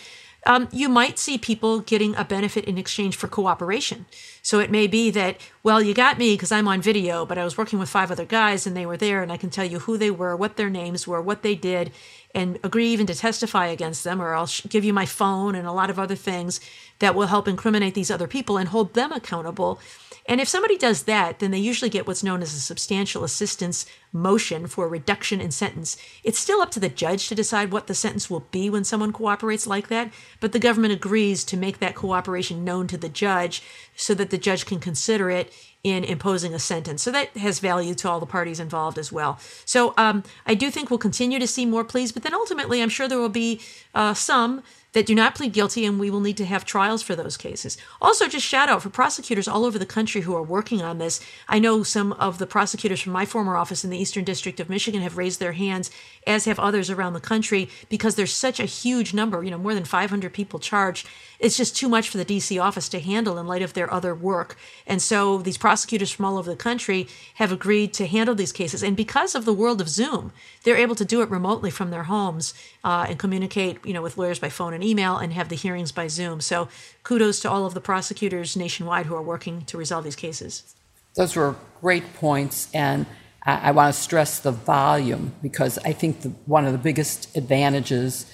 [0.47, 4.05] um, you might see people getting a benefit in exchange for cooperation.
[4.41, 7.43] So it may be that, well, you got me because I'm on video, but I
[7.43, 9.79] was working with five other guys and they were there, and I can tell you
[9.79, 11.91] who they were, what their names were, what they did,
[12.33, 15.73] and agree even to testify against them, or I'll give you my phone and a
[15.73, 16.61] lot of other things
[16.99, 19.81] that will help incriminate these other people and hold them accountable
[20.29, 23.85] and if somebody does that, then they usually get what's known as a substantial assistance
[24.11, 25.95] motion for a reduction in sentence.
[26.21, 29.13] It's still up to the judge to decide what the sentence will be when someone
[29.13, 30.11] cooperates like that,
[30.41, 33.63] but the government agrees to make that cooperation known to the judge
[33.95, 35.53] so that the judge can consider it
[35.83, 37.03] in imposing a sentence.
[37.03, 39.39] So that has value to all the parties involved as well.
[39.63, 42.89] So um, I do think we'll continue to see more pleas, but then ultimately I'm
[42.89, 43.61] sure there will be
[43.93, 44.63] uh, some
[44.97, 47.77] that do not plead guilty, and we will need to have trials for those cases.
[48.01, 51.23] Also, just shout out for prosecutors all over the country who are working on this.
[51.47, 54.71] I know some of the prosecutors from my former office in the Eastern District of
[54.71, 55.91] Michigan have raised their hands,
[56.25, 59.75] as have others around the country, because there's such a huge number, you know, more
[59.75, 61.07] than 500 people charged.
[61.39, 64.15] It's just too much for the DC office to handle in light of their other
[64.15, 64.57] work.
[64.87, 68.81] And so these prosecutors from all over the country have agreed to handle these cases.
[68.81, 70.31] And because of the world of Zoom,
[70.63, 74.17] they're able to do it remotely from their homes uh, and communicate, you know, with
[74.17, 76.41] lawyers by phone and email and have the hearings by Zoom.
[76.41, 76.69] So
[77.03, 80.75] kudos to all of the prosecutors nationwide who are working to resolve these cases.
[81.15, 83.05] Those were great points, and
[83.43, 87.35] I, I want to stress the volume because I think the, one of the biggest
[87.35, 88.31] advantages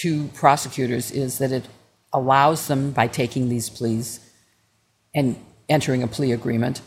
[0.00, 1.66] to prosecutors is that it
[2.12, 4.20] allows them, by taking these pleas
[5.14, 5.36] and
[5.68, 6.80] entering a plea agreement,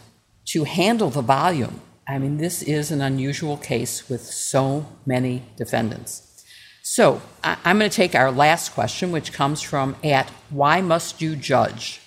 [0.46, 1.82] to handle the volume.
[2.08, 6.27] I mean, this is an unusual case with so many defendants.
[6.90, 11.36] So I'm going to take our last question, which comes from at Why Must You
[11.36, 12.00] Judge?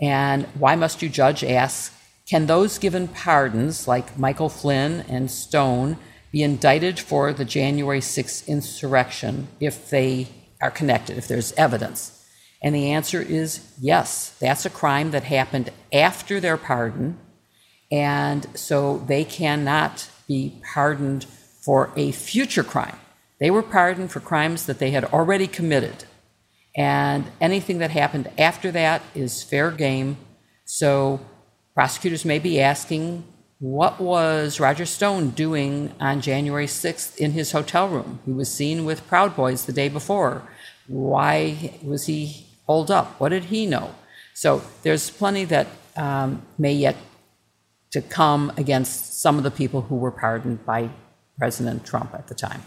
[0.00, 1.92] And Why Must You Judge asks
[2.24, 5.96] Can those given pardons, like Michael Flynn and Stone,
[6.30, 10.28] be indicted for the January 6th insurrection if they
[10.62, 12.24] are connected, if there's evidence?
[12.62, 17.18] And the answer is yes, that's a crime that happened after their pardon.
[17.90, 22.96] And so they cannot be pardoned for a future crime.
[23.40, 26.04] They were pardoned for crimes that they had already committed.
[26.76, 30.16] And anything that happened after that is fair game.
[30.64, 31.20] So
[31.74, 33.24] prosecutors may be asking,
[33.60, 38.20] what was Roger Stone doing on January 6th in his hotel room?
[38.24, 40.42] He was seen with Proud Boys the day before.
[40.86, 43.18] Why was he holed up?
[43.20, 43.94] What did he know?
[44.34, 46.96] So there's plenty that um, may yet
[47.92, 50.90] to come against some of the people who were pardoned by
[51.38, 52.62] President Trump at the time.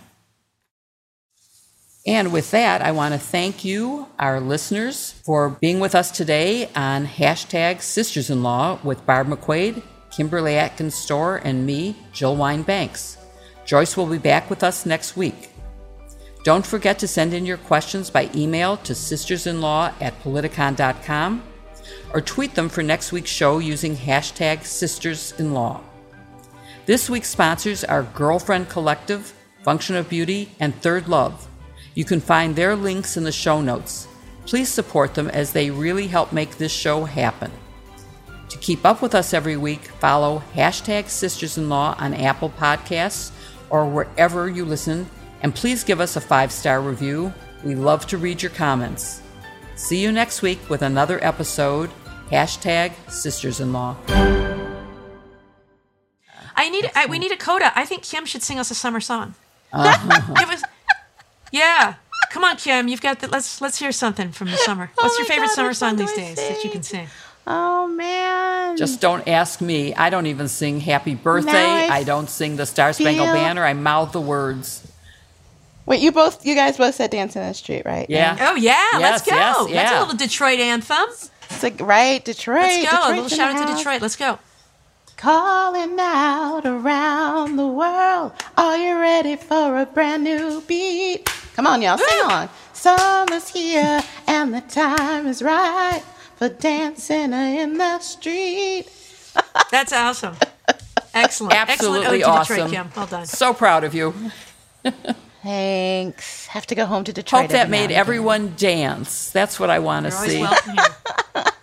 [2.07, 6.69] And with that, I want to thank you, our listeners, for being with us today
[6.73, 12.61] on hashtag Sisters in Law with Barb McQuade, Kimberly Atkins Stohr, and me, Jill Wine
[12.61, 13.17] Banks.
[13.65, 15.49] Joyce will be back with us next week.
[16.45, 21.43] Don't forget to send in your questions by email to sistersinlaw at politicon.com
[22.13, 25.81] or tweet them for next week's show using hashtag sistersinlaw.
[26.85, 31.46] This week's sponsors are Girlfriend Collective, Function of Beauty, and Third Love.
[31.97, 34.07] You can find their links in the show notes.
[34.45, 37.51] Please support them as they really help make this show happen.
[38.49, 43.31] To keep up with us every week, follow hashtag Sisters in Law on Apple Podcasts
[43.71, 45.09] or wherever you listen,
[45.41, 47.33] and please give us a five star review.
[47.63, 49.23] We love to read your comments.
[49.75, 51.89] See you next week with another episode.
[52.29, 53.95] Hashtag Sisters in Law.
[56.55, 56.91] I need.
[56.93, 57.71] I, we need a coda.
[57.75, 59.33] I think Kim should sing us a summer song.
[59.73, 60.33] Uh-huh.
[60.39, 60.61] Give us
[61.51, 61.95] yeah.
[62.31, 62.87] Come on, Kim.
[62.87, 63.27] You've got the.
[63.27, 64.91] Let's let's hear something from the summer.
[64.95, 67.07] What's oh your favorite God, summer song these days that you can sing?
[67.45, 68.75] Oh man!
[68.75, 69.93] Just don't ask me.
[69.95, 71.51] I don't even sing Happy Birthday.
[71.51, 73.63] I, I, don't sing the Star Spangled Banner.
[73.63, 74.85] I mouth the words.
[75.85, 78.09] Wait, you both, you guys both said "Dance in the Street," right?
[78.09, 78.35] Yeah.
[78.41, 79.35] Oh yeah, yes, let's go.
[79.35, 79.75] Yes, yeah.
[79.75, 81.07] That's a little Detroit anthem.
[81.49, 82.63] It's like right, Detroit.
[82.63, 82.97] Let's go.
[82.97, 84.01] Detroit's a little shout out to Detroit.
[84.01, 84.39] Let's go.
[85.17, 88.33] Calling out around the world.
[88.55, 91.25] Are you ready for a brand new beat?
[91.55, 92.49] Come on, y'all, sing on.
[92.73, 96.03] Summer's here and the time is right
[96.35, 98.85] for dancing in the street.
[99.71, 100.35] That's awesome.
[101.15, 101.55] Excellent.
[101.55, 102.25] Absolutely Excellent.
[102.25, 102.69] awesome.
[102.69, 103.25] Detroit, Well done.
[103.25, 104.13] So proud of you.
[105.41, 106.45] Thanks.
[106.47, 107.43] Have to go home to Detroit.
[107.43, 109.31] Hope that made everyone dance.
[109.31, 110.45] That's what I want to see.